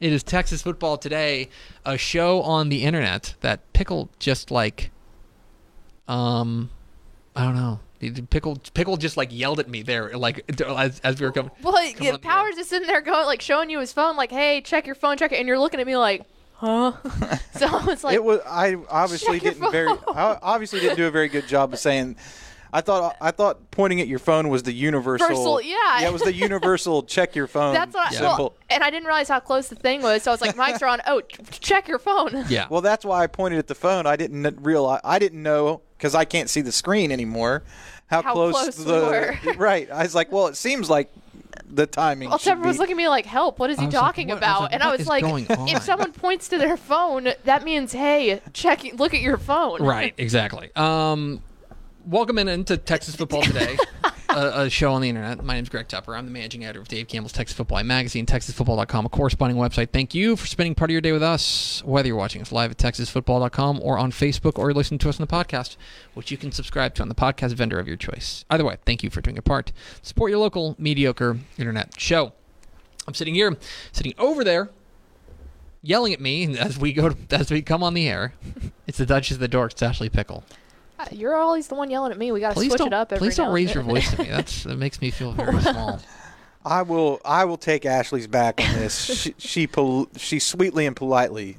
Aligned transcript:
It 0.00 0.12
is 0.12 0.22
Texas 0.22 0.62
Football 0.62 0.96
Today, 0.96 1.48
a 1.84 1.98
show 1.98 2.40
on 2.42 2.68
the 2.68 2.84
internet 2.84 3.34
that 3.40 3.72
Pickle 3.72 4.08
just 4.20 4.52
like, 4.52 4.92
um, 6.06 6.70
I 7.34 7.42
don't 7.44 7.56
know. 7.56 7.80
Pickle, 8.30 8.58
Pickle 8.74 8.96
just 8.96 9.16
like 9.16 9.30
yelled 9.32 9.58
at 9.58 9.68
me 9.68 9.82
there, 9.82 10.16
like 10.16 10.48
as, 10.62 11.00
as 11.00 11.18
we 11.18 11.26
were 11.26 11.32
coming. 11.32 11.50
Well, 11.62 11.72
coming 11.72 11.94
yeah, 12.00 12.12
on 12.12 12.20
the 12.20 12.28
air. 12.28 12.32
Powers 12.32 12.56
is 12.58 12.68
sitting 12.68 12.86
there 12.86 13.00
going, 13.00 13.26
like, 13.26 13.42
showing 13.42 13.70
you 13.70 13.80
his 13.80 13.92
phone, 13.92 14.16
like, 14.16 14.30
hey, 14.30 14.60
check 14.60 14.86
your 14.86 14.94
phone, 14.94 15.16
check 15.16 15.32
it. 15.32 15.40
And 15.40 15.48
you're 15.48 15.58
looking 15.58 15.80
at 15.80 15.86
me 15.86 15.96
like, 15.96 16.22
huh? 16.54 16.92
so 17.56 17.90
it's 17.90 18.04
like, 18.04 18.14
it 18.14 18.22
was. 18.22 18.38
I 18.46 18.76
obviously 18.88 19.40
didn't 19.40 19.68
very. 19.72 19.88
I 19.88 20.38
obviously 20.40 20.78
didn't 20.78 20.96
do 20.96 21.08
a 21.08 21.10
very 21.10 21.28
good 21.28 21.48
job 21.48 21.72
of 21.72 21.80
saying. 21.80 22.14
I 22.72 22.80
thought 22.80 23.16
I 23.20 23.30
thought 23.30 23.70
pointing 23.70 24.00
at 24.00 24.08
your 24.08 24.18
phone 24.18 24.48
was 24.48 24.62
the 24.62 24.72
universal. 24.72 25.26
Universal, 25.28 25.62
yeah. 25.62 25.76
Yeah, 26.00 26.08
it 26.08 26.12
was 26.12 26.22
the 26.22 26.34
universal 26.34 27.02
check 27.04 27.34
your 27.34 27.46
phone. 27.46 27.72
that's 27.74 27.94
what 27.94 28.14
I, 28.14 28.20
well, 28.22 28.54
and 28.70 28.82
I 28.82 28.90
didn't 28.90 29.06
realize 29.06 29.28
how 29.28 29.40
close 29.40 29.68
the 29.68 29.74
thing 29.76 30.02
was. 30.02 30.22
So 30.22 30.30
I 30.30 30.34
was 30.34 30.40
like, 30.40 30.56
mics 30.56 30.82
are 30.82 30.86
on. 30.86 31.00
Oh, 31.06 31.20
check 31.50 31.88
your 31.88 31.98
phone. 31.98 32.44
Yeah. 32.48 32.66
Well, 32.70 32.80
that's 32.80 33.04
why 33.04 33.22
I 33.22 33.26
pointed 33.26 33.58
at 33.58 33.66
the 33.66 33.74
phone. 33.74 34.06
I 34.06 34.16
didn't 34.16 34.62
realize. 34.62 35.00
I 35.04 35.18
didn't 35.18 35.42
know 35.42 35.82
because 35.96 36.14
I 36.14 36.24
can't 36.24 36.48
see 36.48 36.60
the 36.60 36.72
screen 36.72 37.10
anymore. 37.12 37.62
How, 38.06 38.22
How 38.22 38.32
close, 38.32 38.52
close 38.54 38.78
we 38.78 38.84
the 38.84 39.38
were. 39.44 39.52
right? 39.56 39.90
I 39.90 40.02
was 40.02 40.14
like, 40.14 40.32
well, 40.32 40.46
it 40.46 40.56
seems 40.56 40.88
like 40.88 41.10
the 41.68 41.86
timing. 41.86 42.30
Well, 42.30 42.38
Trevor 42.38 42.66
was 42.66 42.78
looking 42.78 42.94
at 42.94 42.96
me 42.96 43.08
like, 43.08 43.26
help, 43.26 43.58
what 43.58 43.68
is 43.70 43.76
he 43.78 43.82
I 43.82 43.86
was 43.86 43.94
like, 43.94 44.00
talking 44.02 44.28
what- 44.28 44.42
I 44.42 44.50
was 44.52 44.60
about? 44.60 44.60
like, 44.62 44.72
and 44.72 44.82
I 44.82 44.90
was 44.96 45.06
like, 45.06 45.24
if 45.76 45.82
someone 45.82 46.12
points 46.12 46.48
to 46.48 46.58
their 46.58 46.76
phone, 46.78 47.28
that 47.44 47.64
means, 47.64 47.92
hey, 47.92 48.40
check, 48.54 48.82
look 48.94 49.12
at 49.12 49.20
your 49.20 49.36
phone. 49.36 49.82
Right, 49.82 50.14
exactly. 50.16 50.70
Um, 50.74 51.42
welcome 52.06 52.38
in 52.38 52.48
into 52.48 52.76
Texas 52.76 53.16
Football 53.16 53.42
Today, 53.42 53.76
a, 54.28 54.62
a 54.62 54.70
show 54.70 54.92
on 54.92 55.02
the 55.02 55.08
internet. 55.08 55.42
My 55.44 55.54
name 55.54 55.62
is 55.62 55.68
Greg 55.68 55.88
Tepper. 55.88 56.16
I'm 56.16 56.24
the 56.24 56.30
managing 56.30 56.64
editor 56.64 56.80
of 56.80 56.88
Dave 56.88 57.08
Campbell's 57.08 57.32
Texas 57.32 57.56
Football 57.56 57.82
magazine, 57.84 58.26
TexasFootball.com, 58.26 59.06
a 59.06 59.08
corresponding 59.08 59.56
website. 59.58 59.90
Thank 59.90 60.14
you 60.14 60.36
for 60.36 60.46
spending 60.46 60.74
part 60.74 60.90
of 60.90 60.92
your 60.92 61.00
day 61.00 61.12
with 61.12 61.22
us, 61.22 61.82
whether 61.84 62.08
you're 62.08 62.16
watching 62.16 62.42
us 62.42 62.52
live 62.52 62.70
at 62.70 62.78
TexasFootball.com 62.78 63.80
or 63.82 63.98
on 63.98 64.10
Facebook, 64.12 64.58
or 64.58 64.68
you're 64.68 64.74
listening 64.74 64.98
to 64.98 65.08
us 65.08 65.20
on 65.20 65.26
the 65.26 65.32
podcast, 65.32 65.76
which 66.14 66.30
you 66.30 66.36
can 66.36 66.52
subscribe 66.52 66.94
to 66.96 67.02
on 67.02 67.08
the 67.08 67.14
podcast 67.14 67.54
vendor 67.54 67.78
of 67.78 67.86
your 67.88 67.96
choice. 67.96 68.44
Either 68.50 68.64
way, 68.64 68.76
thank 68.84 69.02
you 69.02 69.10
for 69.10 69.20
doing 69.20 69.36
your 69.36 69.42
part. 69.42 69.72
Support 70.02 70.30
your 70.30 70.40
local 70.40 70.74
mediocre 70.78 71.38
internet 71.56 71.98
show. 72.00 72.32
I'm 73.06 73.14
sitting 73.14 73.34
here, 73.34 73.56
sitting 73.92 74.12
over 74.18 74.44
there, 74.44 74.68
yelling 75.82 76.12
at 76.12 76.20
me 76.20 76.58
as 76.58 76.78
we 76.78 76.92
go 76.92 77.14
as 77.30 77.50
we 77.50 77.62
come 77.62 77.82
on 77.82 77.94
the 77.94 78.06
air. 78.08 78.34
It's 78.86 78.98
the 78.98 79.06
Duchess 79.06 79.36
of 79.36 79.40
the 79.40 79.48
Dorks, 79.48 79.82
Ashley 79.82 80.10
Pickle. 80.10 80.44
Uh, 80.98 81.06
You're 81.12 81.36
always 81.36 81.68
the 81.68 81.74
one 81.74 81.90
yelling 81.90 82.10
at 82.12 82.18
me. 82.18 82.32
We 82.32 82.40
got 82.40 82.48
to 82.50 82.54
Please 82.54 82.70
switch 82.70 82.80
it 82.86 82.92
up 82.92 83.12
every 83.12 83.28
please 83.28 83.36
don't 83.36 83.48
now 83.48 83.52
raise 83.52 83.68
and 83.68 83.74
your 83.76 83.84
then. 83.84 83.94
voice 83.94 84.10
to 84.12 84.22
me. 84.22 84.28
That's 84.28 84.62
that 84.64 84.76
makes 84.76 85.00
me 85.00 85.10
feel 85.10 85.32
very 85.32 85.60
small. 85.60 86.00
I 86.64 86.82
will. 86.82 87.20
I 87.24 87.44
will 87.44 87.56
take 87.56 87.86
Ashley's 87.86 88.26
back 88.26 88.60
on 88.60 88.72
this. 88.74 89.04
she 89.04 89.34
she, 89.38 89.66
pol- 89.66 90.08
she 90.16 90.38
sweetly 90.38 90.86
and 90.86 90.94
politely. 90.96 91.56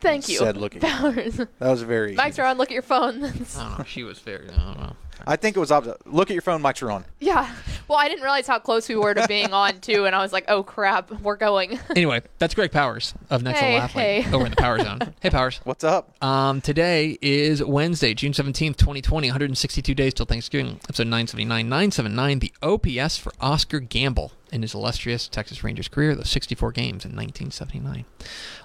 Thank 0.00 0.28
you. 0.28 0.38
Said 0.38 0.56
looking 0.56 0.80
Powers. 0.80 1.36
That 1.58 1.70
was 1.70 1.82
very. 1.82 2.14
Mics 2.16 2.38
are 2.38 2.46
on. 2.46 2.58
Look 2.58 2.68
at 2.68 2.74
your 2.74 2.82
phone. 2.82 3.24
I 3.24 3.30
don't 3.30 3.78
know. 3.78 3.84
She 3.86 4.02
was 4.02 4.18
very. 4.18 4.50
I 4.50 4.56
don't 4.56 4.78
know. 4.80 4.96
I 5.26 5.36
think 5.36 5.56
it 5.56 5.60
was 5.60 5.70
opposite. 5.70 6.06
Look 6.06 6.30
at 6.30 6.34
your 6.34 6.42
phone. 6.42 6.62
Mics 6.62 6.82
are 6.82 6.90
on. 6.90 7.04
yeah. 7.20 7.52
Well, 7.88 7.98
I 7.98 8.08
didn't 8.08 8.22
realize 8.22 8.46
how 8.46 8.58
close 8.58 8.88
we 8.88 8.96
were 8.96 9.12
to 9.12 9.26
being 9.28 9.52
on 9.52 9.80
too, 9.80 10.06
and 10.06 10.14
I 10.14 10.22
was 10.22 10.32
like, 10.32 10.44
oh 10.48 10.62
crap, 10.62 11.10
we're 11.20 11.36
going. 11.36 11.78
Anyway, 11.90 12.22
that's 12.38 12.54
Greg 12.54 12.72
Powers 12.72 13.12
of 13.28 13.42
Next 13.42 13.58
Hey, 13.60 13.74
Level 13.74 13.84
Athlete 13.84 14.24
hey. 14.24 14.34
over 14.34 14.44
in 14.46 14.50
the 14.50 14.56
Power 14.56 14.78
Zone. 14.78 14.98
Hey, 15.20 15.28
Powers. 15.30 15.60
What's 15.64 15.84
up? 15.84 16.10
Um, 16.24 16.60
today 16.62 17.18
is 17.20 17.62
Wednesday, 17.62 18.14
June 18.14 18.32
17th, 18.32 18.76
2020, 18.76 19.28
162 19.28 19.94
days 19.94 20.14
till 20.14 20.24
Thanksgiving, 20.26 20.80
episode 20.88 21.04
979. 21.08 21.68
979, 21.68 22.38
the 22.38 22.52
OPS 22.62 23.18
for 23.18 23.32
Oscar 23.40 23.78
Gamble 23.80 24.32
in 24.52 24.62
his 24.62 24.74
illustrious 24.74 25.26
Texas 25.26 25.64
Rangers 25.64 25.88
career, 25.88 26.14
those 26.14 26.30
64 26.30 26.72
games 26.72 27.04
in 27.04 27.10
1979. 27.12 28.04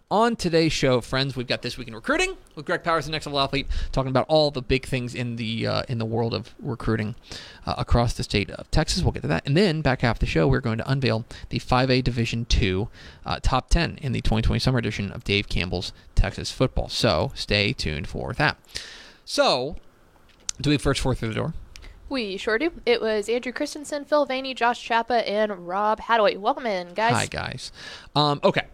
On 0.10 0.36
today's 0.36 0.72
show, 0.72 1.02
friends, 1.02 1.36
we've 1.36 1.48
got 1.48 1.62
This 1.62 1.78
Week 1.78 1.88
in 1.88 1.96
Recruiting 1.96 2.38
with 2.56 2.66
Greg 2.66 2.84
Powers, 2.84 3.08
the 3.08 3.12
Next 3.12 3.26
Level 3.26 3.40
Athlete, 3.40 3.68
talking 3.92 4.10
about 4.10 4.26
all 4.30 4.52
the 4.52 4.62
big 4.62 4.86
things 4.86 5.14
in 5.14 5.36
the 5.36 5.68
uh, 5.68 5.84
in 5.90 5.98
the 5.98 6.06
world 6.06 6.34
of 6.34 6.56
recruiting 6.60 7.16
uh, 7.66 7.76
across 7.78 8.14
the 8.14 8.24
state 8.24 8.50
of 8.52 8.72
Texas. 8.72 9.04
We'll 9.04 9.12
get 9.12 9.24
to 9.24 9.28
that. 9.28 9.46
And 9.46 9.58
then, 9.58 9.82
back 9.82 10.02
half 10.02 10.20
the 10.20 10.26
show, 10.26 10.48
we're 10.48 10.62
going 10.62 10.78
to 10.78 10.90
unveil 10.90 11.26
the 11.50 11.60
5A 11.60 12.04
Division 12.04 12.46
II 12.50 12.88
uh, 13.26 13.40
top 13.42 13.70
10 13.70 13.98
in 14.02 14.14
the 14.14 14.22
2020 14.22 14.60
summer 14.60 14.80
edition 14.80 15.12
of 15.12 15.24
Dave 15.24 15.50
Campbell's 15.50 15.92
Texas 16.16 16.52
Football. 16.52 16.88
So 16.88 17.32
stay 17.36 17.74
tuned 17.74 18.08
for 18.08 18.34
that. 18.34 18.58
So, 19.26 19.76
do 20.62 20.70
we 20.70 20.78
first 20.78 21.02
four 21.02 21.16
through 21.16 21.30
the 21.30 21.36
door? 21.36 21.54
We 22.10 22.38
sure 22.38 22.58
do. 22.58 22.72
It 22.86 23.02
was 23.02 23.28
Andrew 23.28 23.52
Christensen, 23.52 24.06
Phil 24.06 24.26
Vaney, 24.26 24.54
Josh 24.54 24.88
Chappa, 24.88 25.28
and 25.28 25.68
Rob 25.68 26.00
Hadaway. 26.00 26.38
Welcome 26.38 26.66
in, 26.66 26.94
guys. 26.94 27.14
Hi, 27.14 27.26
guys. 27.26 27.72
Um, 28.16 28.40
okay. 28.44 28.66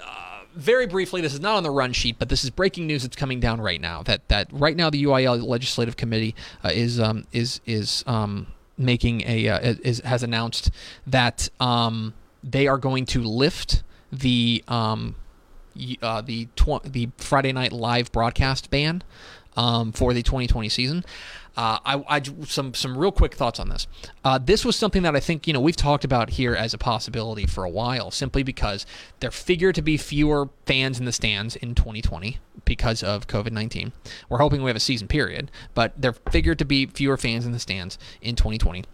Uh, 0.00 0.42
very 0.54 0.86
briefly, 0.86 1.20
this 1.20 1.34
is 1.34 1.40
not 1.40 1.56
on 1.56 1.64
the 1.64 1.70
run 1.70 1.92
sheet, 1.92 2.16
but 2.18 2.28
this 2.28 2.44
is 2.44 2.50
breaking 2.50 2.86
news 2.86 3.02
that's 3.02 3.16
coming 3.16 3.40
down 3.40 3.60
right 3.60 3.80
now. 3.80 4.02
That 4.04 4.28
that 4.28 4.48
right 4.52 4.76
now 4.76 4.88
the 4.88 5.02
UIL 5.02 5.44
Legislative 5.44 5.96
Committee 5.96 6.34
uh, 6.64 6.70
is 6.72 7.00
um, 7.00 7.24
is 7.32 7.60
is 7.66 8.04
um, 8.06 8.46
making 8.78 9.22
a 9.22 9.48
uh, 9.48 9.74
is 9.82 10.00
has 10.00 10.22
announced 10.22 10.70
that 11.08 11.48
um, 11.58 12.14
they 12.44 12.68
are 12.68 12.78
going 12.78 13.04
to 13.06 13.22
lift 13.22 13.82
the 14.12 14.62
um, 14.68 15.16
uh, 16.02 16.20
the 16.20 16.46
tw- 16.54 16.84
the 16.84 17.08
Friday 17.16 17.52
night 17.52 17.72
live 17.72 18.12
broadcast 18.12 18.70
ban 18.70 19.02
um, 19.56 19.92
for 19.92 20.14
the 20.14 20.22
2020 20.22 20.68
season. 20.68 21.04
Uh, 21.56 21.78
I, 21.84 22.04
I 22.08 22.22
some 22.46 22.74
some 22.74 22.98
real 22.98 23.12
quick 23.12 23.34
thoughts 23.34 23.60
on 23.60 23.68
this. 23.68 23.86
Uh, 24.24 24.38
this 24.38 24.64
was 24.64 24.74
something 24.74 25.02
that 25.02 25.14
I 25.14 25.20
think 25.20 25.46
you 25.46 25.52
know 25.52 25.60
we've 25.60 25.76
talked 25.76 26.04
about 26.04 26.30
here 26.30 26.54
as 26.54 26.74
a 26.74 26.78
possibility 26.78 27.46
for 27.46 27.64
a 27.64 27.70
while, 27.70 28.10
simply 28.10 28.42
because 28.42 28.84
there 29.20 29.30
figure 29.30 29.72
to 29.72 29.82
be 29.82 29.96
fewer 29.96 30.48
fans 30.66 30.98
in 30.98 31.04
the 31.04 31.12
stands 31.12 31.54
in 31.56 31.74
2020 31.74 32.38
because 32.64 33.02
of 33.02 33.28
COVID 33.28 33.52
19. 33.52 33.92
We're 34.28 34.38
hoping 34.38 34.62
we 34.62 34.70
have 34.70 34.76
a 34.76 34.80
season 34.80 35.06
period, 35.06 35.50
but 35.74 35.92
there 36.00 36.12
figure 36.12 36.56
to 36.56 36.64
be 36.64 36.86
fewer 36.86 37.16
fans 37.16 37.46
in 37.46 37.52
the 37.52 37.60
stands 37.60 37.98
in 38.20 38.34
2020, 38.34 38.84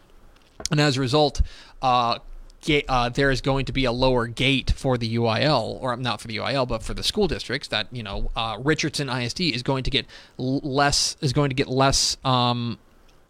and 0.70 0.80
as 0.80 0.98
a 0.98 1.00
result, 1.00 1.40
uh, 1.80 2.18
ga- 2.60 2.84
uh, 2.88 3.08
there 3.08 3.30
is 3.30 3.40
going 3.40 3.64
to 3.66 3.72
be 3.72 3.84
a 3.84 3.92
lower 3.92 4.26
gate 4.26 4.72
for 4.76 4.98
the 4.98 5.16
UIL, 5.16 5.78
or 5.80 5.96
not 5.96 6.20
for 6.20 6.28
the 6.28 6.36
UIL, 6.36 6.66
but 6.66 6.82
for 6.82 6.94
the 6.94 7.02
school 7.02 7.28
districts. 7.28 7.68
That 7.68 7.88
you 7.92 8.02
know, 8.02 8.30
uh, 8.36 8.58
Richardson 8.62 9.08
ISD 9.08 9.40
is 9.40 9.62
going 9.62 9.84
to 9.84 9.90
get 9.90 10.06
less 10.36 11.16
is 11.20 11.32
going 11.32 11.50
to 11.50 11.54
get 11.54 11.68
less 11.68 12.16
um, 12.24 12.78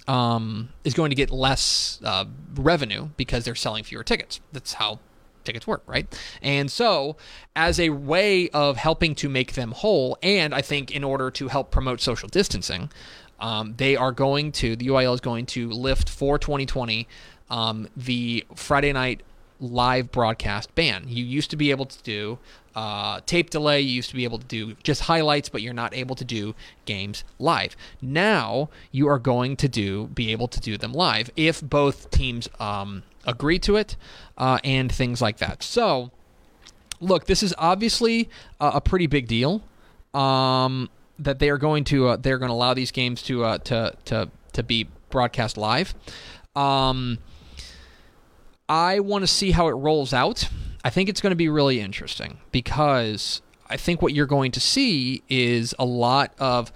um, 0.09 0.71
is 0.85 0.95
going 0.95 1.11
to 1.11 1.17
get 1.17 1.31
less 1.31 2.01
uh, 2.05 2.25
revenue 2.55 3.09
because 3.17 3.45
they're 3.45 3.55
selling 3.55 3.85
fewer 3.85 4.05
tickets. 4.05 4.41
That's 4.53 4.75
how 4.75 4.99
tickets 5.45 5.67
work, 5.67 5.83
right? 5.87 6.07
And 6.43 6.71
so, 6.71 7.17
as 7.57 7.81
a 7.81 7.91
way 7.91 8.49
of 8.51 8.77
helping 8.77 9.15
to 9.17 9.29
make 9.29 9.55
them 9.55 9.73
whole, 9.73 10.19
and 10.23 10.55
I 10.55 10.63
think 10.63 10.91
in 10.91 11.05
order 11.05 11.31
to 11.33 11.49
help 11.49 11.71
promote 11.71 12.01
social 12.01 12.29
distancing, 12.29 12.91
um, 13.39 13.75
they 13.77 13.97
are 13.97 14.13
going 14.13 14.53
to 14.53 14.77
the 14.77 14.89
UIL 14.89 15.15
is 15.15 15.21
going 15.21 15.47
to 15.47 15.71
lift 15.71 16.09
for 16.09 16.39
2020 16.39 17.09
um, 17.51 17.89
the 17.97 18.45
Friday 18.55 18.93
night 18.93 19.23
live 19.61 20.11
broadcast 20.11 20.75
ban. 20.75 21.05
You 21.07 21.25
used 21.25 21.51
to 21.51 21.57
be 21.57 21.71
able 21.71 21.87
to 21.87 22.03
do 22.03 22.39
uh, 22.75 23.21
tape 23.27 23.51
delay. 23.51 23.81
You 23.81 23.93
used 23.93 24.11
to 24.11 24.17
be 24.17 24.25
able 24.25 24.39
to 24.39 24.47
do 24.47 24.75
just 24.83 25.03
highlights, 25.03 25.49
but 25.49 25.63
you're 25.63 25.75
not 25.75 25.95
able 25.95 26.15
to 26.17 26.25
do 26.25 26.55
games 26.87 27.25
live. 27.39 27.77
Now 28.01 28.71
you 28.91 29.09
are 29.09 29.19
going 29.19 29.57
to 29.57 29.69
do 29.69 30.07
be 30.09 30.33
able 30.33 30.49
to 30.49 30.61
do 30.61 30.79
them 30.79 30.93
live 30.93 31.31
if 31.37 31.61
both 31.61 32.11
teams 32.11 32.49
um, 32.59 33.03
agree 33.27 33.59
to 33.61 33.77
it 33.77 33.97
uh, 34.39 34.59
and 34.65 34.91
things 34.91 35.21
like 35.21 35.39
that. 35.39 35.63
So, 35.63 36.11
look, 37.01 37.27
this 37.27 37.43
is 37.43 37.55
obviously 37.59 38.29
a, 38.61 38.73
a 38.75 38.81
pretty 38.81 39.07
big 39.07 39.27
deal. 39.27 39.63
Um, 40.15 40.91
that 41.19 41.39
they 41.39 41.51
are 41.51 41.59
going 41.59 41.85
to 41.85 42.09
uh, 42.09 42.17
they're 42.17 42.39
going 42.39 42.49
to 42.49 42.55
allow 42.55 42.75
these 42.75 42.91
games 42.91 43.23
to 43.23 43.45
uh, 43.45 43.59
to 43.59 43.95
to 44.07 44.31
to 44.55 44.63
be 44.63 44.89
broadcast 45.11 45.57
live. 45.57 45.95
Um, 46.57 47.19
I 48.71 49.01
want 49.01 49.23
to 49.23 49.27
see 49.27 49.51
how 49.51 49.67
it 49.67 49.73
rolls 49.73 50.15
out. 50.15 50.49
I 50.85 50.91
think 50.91 51.09
it's 51.09 51.21
going 51.21 51.33
to 51.33 51.37
be 51.37 51.49
really 51.49 51.81
interesting 51.81 52.39
because 52.53 53.43
I 53.69 53.77
think 53.77 54.01
what 54.01 54.15
you're 54.15 54.27
going 54.27 54.53
to 54.53 54.61
see 54.61 55.25
is 55.29 55.75
a 55.79 55.85
lot 55.85 56.33
of. 56.39 56.73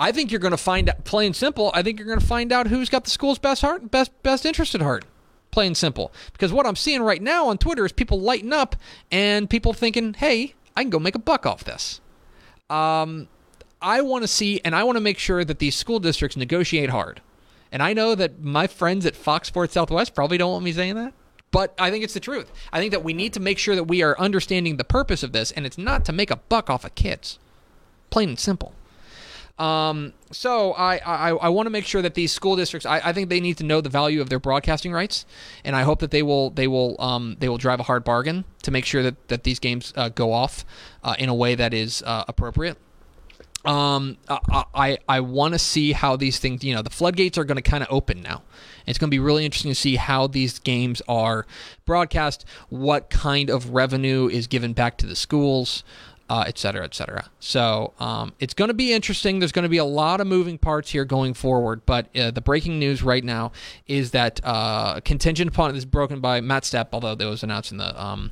I 0.00 0.12
think 0.12 0.32
you're 0.32 0.40
going 0.40 0.52
to 0.52 0.56
find 0.56 0.88
out, 0.88 1.04
plain 1.04 1.34
simple. 1.34 1.70
I 1.74 1.82
think 1.82 1.98
you're 1.98 2.08
going 2.08 2.18
to 2.18 2.26
find 2.26 2.50
out 2.50 2.68
who's 2.68 2.88
got 2.88 3.04
the 3.04 3.10
school's 3.10 3.38
best 3.38 3.60
heart, 3.60 3.90
best 3.90 4.10
best 4.22 4.46
interest 4.46 4.74
at 4.74 4.80
heart. 4.80 5.04
Plain 5.50 5.74
simple. 5.74 6.10
Because 6.32 6.54
what 6.54 6.66
I'm 6.66 6.74
seeing 6.74 7.02
right 7.02 7.20
now 7.20 7.48
on 7.48 7.58
Twitter 7.58 7.84
is 7.84 7.92
people 7.92 8.18
lighting 8.18 8.54
up 8.54 8.74
and 9.12 9.48
people 9.48 9.74
thinking, 9.74 10.14
"Hey, 10.14 10.54
I 10.74 10.84
can 10.84 10.90
go 10.90 10.98
make 10.98 11.14
a 11.14 11.18
buck 11.20 11.44
off 11.44 11.64
this." 11.64 12.00
Um, 12.70 13.28
I 13.82 14.00
want 14.00 14.24
to 14.24 14.28
see, 14.28 14.58
and 14.64 14.74
I 14.74 14.84
want 14.84 14.96
to 14.96 15.02
make 15.02 15.18
sure 15.18 15.44
that 15.44 15.58
these 15.58 15.76
school 15.76 15.98
districts 16.00 16.34
negotiate 16.34 16.88
hard. 16.88 17.20
And 17.74 17.82
I 17.82 17.92
know 17.92 18.14
that 18.14 18.40
my 18.40 18.68
friends 18.68 19.04
at 19.04 19.16
Fox 19.16 19.48
Sports 19.48 19.74
Southwest 19.74 20.14
probably 20.14 20.38
don't 20.38 20.52
want 20.52 20.64
me 20.64 20.70
saying 20.70 20.94
that, 20.94 21.12
but 21.50 21.74
I 21.76 21.90
think 21.90 22.04
it's 22.04 22.14
the 22.14 22.20
truth. 22.20 22.52
I 22.72 22.78
think 22.78 22.92
that 22.92 23.02
we 23.02 23.12
need 23.12 23.32
to 23.32 23.40
make 23.40 23.58
sure 23.58 23.74
that 23.74 23.84
we 23.84 24.00
are 24.00 24.16
understanding 24.16 24.76
the 24.76 24.84
purpose 24.84 25.24
of 25.24 25.32
this, 25.32 25.50
and 25.50 25.66
it's 25.66 25.76
not 25.76 26.04
to 26.04 26.12
make 26.12 26.30
a 26.30 26.36
buck 26.36 26.70
off 26.70 26.84
of 26.84 26.94
kids. 26.94 27.40
Plain 28.10 28.28
and 28.28 28.38
simple. 28.38 28.74
Um, 29.58 30.12
so 30.30 30.72
I, 30.74 30.98
I, 30.98 31.30
I 31.30 31.48
want 31.48 31.66
to 31.66 31.70
make 31.70 31.84
sure 31.84 32.00
that 32.00 32.14
these 32.14 32.30
school 32.30 32.54
districts, 32.54 32.86
I, 32.86 33.00
I 33.08 33.12
think 33.12 33.28
they 33.28 33.40
need 33.40 33.56
to 33.56 33.64
know 33.64 33.80
the 33.80 33.88
value 33.88 34.20
of 34.20 34.28
their 34.28 34.38
broadcasting 34.38 34.92
rights, 34.92 35.26
and 35.64 35.74
I 35.74 35.82
hope 35.82 35.98
that 35.98 36.12
they 36.12 36.22
will 36.22 36.50
they 36.50 36.68
will 36.68 36.94
um, 37.00 37.38
they 37.40 37.48
will 37.48 37.58
drive 37.58 37.80
a 37.80 37.84
hard 37.84 38.04
bargain 38.04 38.44
to 38.62 38.70
make 38.70 38.84
sure 38.84 39.02
that 39.02 39.26
that 39.28 39.42
these 39.42 39.58
games 39.58 39.92
uh, 39.96 40.10
go 40.10 40.32
off 40.32 40.64
uh, 41.02 41.16
in 41.18 41.28
a 41.28 41.34
way 41.34 41.56
that 41.56 41.74
is 41.74 42.04
uh, 42.06 42.24
appropriate. 42.28 42.78
Um, 43.64 44.16
I 44.28 44.64
I, 44.74 44.98
I 45.08 45.20
want 45.20 45.54
to 45.54 45.58
see 45.58 45.92
how 45.92 46.16
these 46.16 46.38
things, 46.38 46.62
you 46.64 46.74
know, 46.74 46.82
the 46.82 46.90
floodgates 46.90 47.38
are 47.38 47.44
going 47.44 47.56
to 47.56 47.62
kind 47.62 47.82
of 47.82 47.88
open 47.90 48.22
now. 48.22 48.42
It's 48.86 48.98
going 48.98 49.08
to 49.08 49.14
be 49.14 49.18
really 49.18 49.44
interesting 49.44 49.70
to 49.70 49.74
see 49.74 49.96
how 49.96 50.26
these 50.26 50.58
games 50.58 51.00
are 51.08 51.46
broadcast, 51.86 52.44
what 52.68 53.08
kind 53.08 53.48
of 53.48 53.70
revenue 53.70 54.28
is 54.28 54.46
given 54.46 54.74
back 54.74 54.98
to 54.98 55.06
the 55.06 55.16
schools 55.16 55.84
uh, 56.28 56.44
et 56.46 56.58
cetera, 56.58 56.84
et 56.84 56.94
cetera. 56.94 57.28
So 57.38 57.92
um, 58.00 58.32
it's 58.40 58.54
going 58.54 58.68
to 58.68 58.74
be 58.74 58.92
interesting. 58.92 59.38
There's 59.38 59.52
going 59.52 59.64
to 59.64 59.68
be 59.68 59.78
a 59.78 59.84
lot 59.84 60.20
of 60.20 60.26
moving 60.26 60.58
parts 60.58 60.90
here 60.90 61.04
going 61.04 61.34
forward. 61.34 61.84
But 61.84 62.14
uh, 62.16 62.30
the 62.30 62.40
breaking 62.40 62.78
news 62.78 63.02
right 63.02 63.22
now 63.22 63.52
is 63.86 64.12
that 64.12 64.40
uh, 64.42 65.00
contingent 65.04 65.50
upon 65.50 65.70
this 65.70 65.78
is 65.78 65.84
broken 65.84 66.20
by 66.20 66.40
Matt 66.40 66.62
Stepp, 66.62 66.88
although 66.92 67.12
it 67.12 67.24
was 67.24 67.42
announced 67.42 67.72
in 67.72 67.78
the 67.78 68.02
um, 68.02 68.30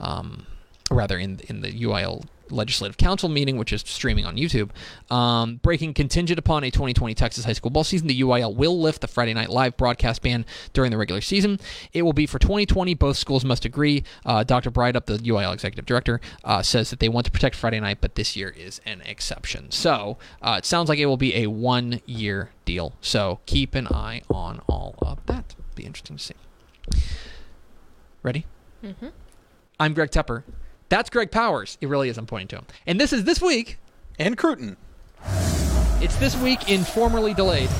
um, 0.00 0.46
rather 0.90 1.18
in 1.18 1.40
in 1.48 1.60
the 1.60 1.72
UIL 1.82 2.24
Legislative 2.50 2.96
Council 2.96 3.28
meeting, 3.28 3.56
which 3.56 3.72
is 3.72 3.82
streaming 3.86 4.24
on 4.24 4.36
YouTube. 4.36 4.70
Um, 5.10 5.56
breaking 5.56 5.94
contingent 5.94 6.38
upon 6.38 6.64
a 6.64 6.70
2020 6.70 7.14
Texas 7.14 7.44
high 7.44 7.52
school 7.52 7.70
ball 7.70 7.84
season, 7.84 8.06
the 8.06 8.20
UIL 8.20 8.54
will 8.54 8.80
lift 8.80 9.00
the 9.00 9.08
Friday 9.08 9.34
night 9.34 9.50
live 9.50 9.76
broadcast 9.76 10.22
ban 10.22 10.44
during 10.72 10.90
the 10.90 10.96
regular 10.96 11.20
season. 11.20 11.60
It 11.92 12.02
will 12.02 12.12
be 12.12 12.26
for 12.26 12.38
2020. 12.38 12.94
Both 12.94 13.16
schools 13.16 13.44
must 13.44 13.64
agree. 13.64 14.04
Uh, 14.24 14.44
Dr. 14.44 14.70
Breithaupt, 14.70 15.06
the 15.06 15.18
UIL 15.18 15.52
executive 15.52 15.86
director, 15.86 16.20
uh, 16.44 16.62
says 16.62 16.90
that 16.90 17.00
they 17.00 17.08
want 17.08 17.26
to 17.26 17.32
protect 17.32 17.56
Friday 17.56 17.80
night, 17.80 17.98
but 18.00 18.14
this 18.14 18.36
year 18.36 18.50
is 18.50 18.80
an 18.84 19.00
exception. 19.02 19.70
So 19.70 20.18
uh, 20.42 20.56
it 20.58 20.64
sounds 20.64 20.88
like 20.88 20.98
it 20.98 21.06
will 21.06 21.16
be 21.16 21.34
a 21.36 21.46
one 21.48 22.00
year 22.06 22.50
deal. 22.64 22.94
So 23.00 23.40
keep 23.46 23.74
an 23.74 23.88
eye 23.88 24.22
on 24.28 24.60
all 24.68 24.94
of 24.98 25.24
that. 25.26 25.54
Be 25.74 25.84
interesting 25.84 26.16
to 26.16 26.22
see. 26.22 26.34
Ready? 28.22 28.46
Mm-hmm. 28.84 29.08
I'm 29.78 29.94
Greg 29.94 30.10
Tepper. 30.10 30.42
That's 30.88 31.10
Greg 31.10 31.30
Powers. 31.30 31.78
It 31.80 31.88
really 31.88 32.08
is. 32.08 32.18
I'm 32.18 32.26
pointing 32.26 32.48
to 32.48 32.56
him. 32.56 32.66
And 32.86 33.00
this 33.00 33.12
is 33.12 33.24
this 33.24 33.40
week. 33.40 33.78
And 34.18 34.38
Cruton. 34.38 34.76
It's 36.00 36.16
this 36.16 36.36
week 36.36 36.70
in 36.70 36.84
formerly 36.84 37.34
delayed. 37.34 37.70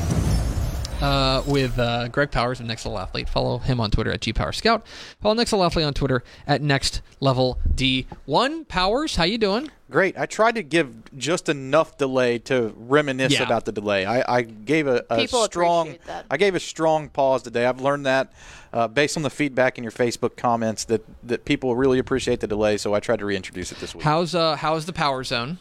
Uh, 1.01 1.43
with 1.47 1.79
uh, 1.79 2.09
Greg 2.09 2.31
Powers 2.31 2.59
of 2.59 2.65
Next 2.67 2.87
Level 2.87 2.99
Athlete. 2.99 3.29
Follow 3.29 3.59
him 3.59 3.81
on 3.81 3.91
Twitter 3.91 4.11
at 4.11 4.21
GPowerScout. 4.21 4.83
Follow 5.21 5.35
Next 5.35 5.53
Level 5.53 5.67
Athlete 5.67 5.85
on 5.85 5.93
Twitter 5.93 6.25
at 6.47 6.63
Next 6.63 7.03
Level 7.21 7.59
D1. 7.75 8.67
Powers, 8.67 9.17
how 9.17 9.25
you 9.25 9.37
doing? 9.37 9.71
Great. 9.91 10.19
I 10.19 10.25
tried 10.25 10.55
to 10.55 10.63
give 10.63 11.15
just 11.17 11.51
enough 11.51 11.99
delay 11.99 12.39
to 12.41 12.73
reminisce 12.79 13.35
Yeah. 13.35 13.43
about 13.43 13.67
the 13.67 13.73
delay. 13.73 14.07
I, 14.07 14.39
I 14.39 14.43
gave 14.43 14.87
a, 14.87 15.05
a 15.11 15.29
strong. 15.29 15.97
I 16.31 16.39
gave 16.39 16.55
a 16.55 16.61
strong 16.61 17.11
pause 17.11 17.43
today. 17.43 17.67
I've 17.67 17.81
learned 17.83 18.07
that 18.07 18.33
uh, 18.73 18.89
based 18.89 19.19
on 19.19 19.23
the 19.23 19.31
feedback 19.31 19.77
in 19.77 19.85
your 19.85 19.93
Facebook 19.93 20.37
comments 20.37 20.85
that 20.87 21.05
that 21.25 21.45
people 21.45 21.77
really 21.77 21.99
appreciate 21.99 22.41
the 22.41 22.47
delay. 22.49 22.79
So 22.79 22.95
I 22.95 23.01
tried 23.01 23.19
to 23.19 23.27
reintroduce 23.27 23.71
it 23.71 23.79
this 23.79 23.95
week. 23.95 24.03
How's 24.03 24.35
uh 24.35 24.57
how's 24.57 24.87
the 24.87 24.93
Power 24.95 25.23
Zone? 25.25 25.59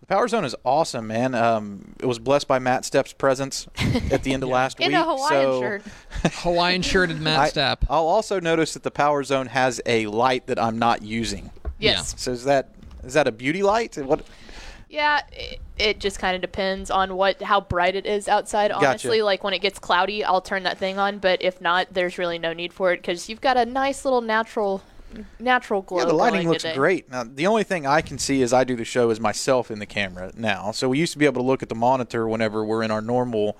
The 0.00 0.06
Power 0.06 0.28
Zone 0.28 0.44
is 0.44 0.54
awesome, 0.64 1.06
man. 1.06 1.34
Um, 1.34 1.94
it 2.00 2.06
was 2.06 2.18
blessed 2.18 2.46
by 2.46 2.58
Matt 2.58 2.84
Stepp's 2.84 3.12
presence 3.12 3.66
at 4.10 4.22
the 4.22 4.34
end 4.34 4.42
of 4.42 4.48
last 4.50 4.78
In 4.78 4.88
week. 4.88 4.96
a 4.96 5.04
Hawaiian 5.04 5.52
so 5.52 5.60
shirt. 5.60 5.82
Hawaiian 6.42 6.82
shirted 6.82 7.20
Matt 7.20 7.40
I, 7.40 7.50
Stepp. 7.50 7.78
I'll 7.88 8.06
also 8.06 8.38
notice 8.38 8.74
that 8.74 8.82
the 8.82 8.90
Power 8.90 9.24
Zone 9.24 9.46
has 9.46 9.80
a 9.86 10.06
light 10.06 10.46
that 10.46 10.58
I'm 10.58 10.78
not 10.78 11.02
using. 11.02 11.50
Yes. 11.78 12.14
So 12.18 12.32
is 12.32 12.44
that 12.44 12.70
is 13.04 13.14
that 13.14 13.26
a 13.26 13.32
beauty 13.32 13.62
light? 13.62 13.96
What? 13.96 14.26
Yeah, 14.88 15.22
it, 15.32 15.60
it 15.78 16.00
just 16.00 16.18
kind 16.18 16.34
of 16.34 16.40
depends 16.40 16.90
on 16.90 17.16
what 17.16 17.42
how 17.42 17.60
bright 17.60 17.96
it 17.96 18.06
is 18.06 18.28
outside. 18.28 18.70
Gotcha. 18.70 18.86
Honestly, 18.86 19.22
like 19.22 19.42
when 19.42 19.54
it 19.54 19.60
gets 19.60 19.78
cloudy, 19.78 20.24
I'll 20.24 20.40
turn 20.40 20.62
that 20.64 20.78
thing 20.78 20.98
on. 20.98 21.18
But 21.18 21.42
if 21.42 21.60
not, 21.60 21.88
there's 21.92 22.18
really 22.18 22.38
no 22.38 22.52
need 22.52 22.72
for 22.72 22.92
it 22.92 22.98
because 22.98 23.28
you've 23.28 23.40
got 23.40 23.56
a 23.56 23.64
nice 23.66 24.04
little 24.04 24.20
natural 24.20 24.82
natural 25.38 25.82
glow. 25.82 25.98
Yeah, 26.00 26.04
the 26.06 26.12
lighting 26.14 26.38
going 26.40 26.48
looks 26.48 26.62
today. 26.62 26.74
great. 26.76 27.10
Now, 27.10 27.24
the 27.24 27.46
only 27.46 27.64
thing 27.64 27.86
I 27.86 28.00
can 28.00 28.18
see 28.18 28.42
as 28.42 28.52
I 28.52 28.64
do 28.64 28.76
the 28.76 28.84
show 28.84 29.10
is 29.10 29.20
myself 29.20 29.70
in 29.70 29.78
the 29.78 29.86
camera 29.86 30.32
now. 30.36 30.70
So 30.72 30.88
we 30.88 30.98
used 30.98 31.12
to 31.12 31.18
be 31.18 31.24
able 31.24 31.42
to 31.42 31.46
look 31.46 31.62
at 31.62 31.68
the 31.68 31.74
monitor 31.74 32.28
whenever 32.28 32.64
we're 32.64 32.82
in 32.82 32.90
our 32.90 33.00
normal 33.02 33.56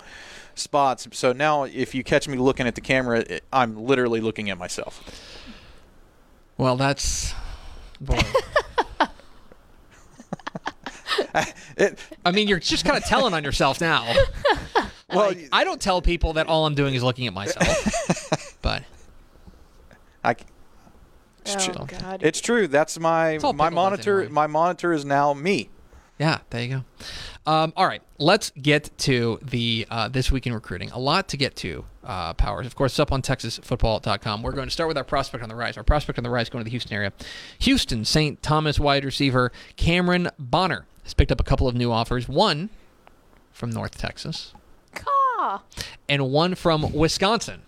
spots. 0.55 1.07
So 1.11 1.33
now, 1.33 1.63
if 1.63 1.95
you 1.95 2.03
catch 2.03 2.27
me 2.27 2.37
looking 2.37 2.67
at 2.67 2.75
the 2.75 2.81
camera, 2.81 3.19
it, 3.19 3.43
I'm 3.51 3.75
literally 3.77 4.21
looking 4.21 4.49
at 4.49 4.57
myself. 4.57 5.03
Well, 6.57 6.75
that's 6.75 7.33
boy. 7.99 8.19
It, 11.77 11.99
I 12.25 12.31
mean, 12.31 12.47
you're 12.47 12.59
just 12.59 12.85
kind 12.85 12.97
of 12.97 13.03
telling 13.03 13.35
on 13.35 13.43
yourself 13.43 13.79
now. 13.79 14.03
well, 15.13 15.27
Like, 15.27 15.49
I 15.51 15.63
don't 15.63 15.79
tell 15.79 16.01
people 16.01 16.33
that 16.33 16.47
all 16.47 16.65
I'm 16.65 16.73
doing 16.73 16.95
is 16.95 17.03
looking 17.03 17.27
at 17.27 17.33
myself. 17.33 18.57
but 18.63 18.83
I, 20.23 20.35
Oh 21.55 21.85
true. 21.85 21.85
God. 21.99 22.23
it's 22.23 22.41
true. 22.41 22.67
That's 22.67 22.99
my 22.99 23.37
all 23.37 23.53
my 23.53 23.69
monitor. 23.69 24.19
anyway. 24.21 24.33
My 24.33 24.47
monitor 24.47 24.93
is 24.93 25.05
now 25.05 25.33
me. 25.33 25.69
Yeah, 26.19 26.39
there 26.49 26.63
you 26.63 26.69
go. 26.69 26.83
Um, 27.51 27.73
all 27.77 27.85
right, 27.85 28.01
let's 28.17 28.49
get 28.59 28.89
to 28.99 29.37
the 29.41 29.85
uh, 29.89 30.07
this 30.09 30.31
week 30.31 30.47
in 30.47 30.53
recruiting. 30.53 30.89
A 30.91 30.99
lot 30.99 31.29
to 31.29 31.37
get 31.37 31.55
to. 31.57 31.85
Uh, 32.03 32.33
Powers, 32.33 32.65
of 32.65 32.75
course, 32.75 32.93
it's 32.93 32.99
up 32.99 33.11
on 33.11 33.21
TexasFootball.com. 33.21 34.41
We're 34.41 34.51
going 34.53 34.67
to 34.67 34.71
start 34.71 34.87
with 34.87 34.97
our 34.97 35.03
prospect 35.03 35.43
on 35.43 35.49
the 35.49 35.55
rise. 35.55 35.77
Our 35.77 35.83
prospect 35.83 36.17
on 36.17 36.23
the 36.23 36.29
rise 36.29 36.49
going 36.49 36.61
to 36.61 36.65
the 36.65 36.71
Houston 36.71 36.93
area. 36.93 37.13
Houston 37.59 38.03
St. 38.03 38.41
Thomas 38.41 38.79
wide 38.79 39.05
receiver 39.05 39.51
Cameron 39.75 40.29
Bonner 40.39 40.85
has 41.03 41.13
picked 41.13 41.31
up 41.31 41.39
a 41.39 41.43
couple 41.43 41.67
of 41.67 41.75
new 41.75 41.91
offers. 41.91 42.27
One 42.27 42.69
from 43.51 43.69
North 43.69 43.97
Texas, 43.97 44.53
Caw. 44.95 45.61
and 46.09 46.31
one 46.31 46.55
from 46.55 46.91
Wisconsin. 46.93 47.61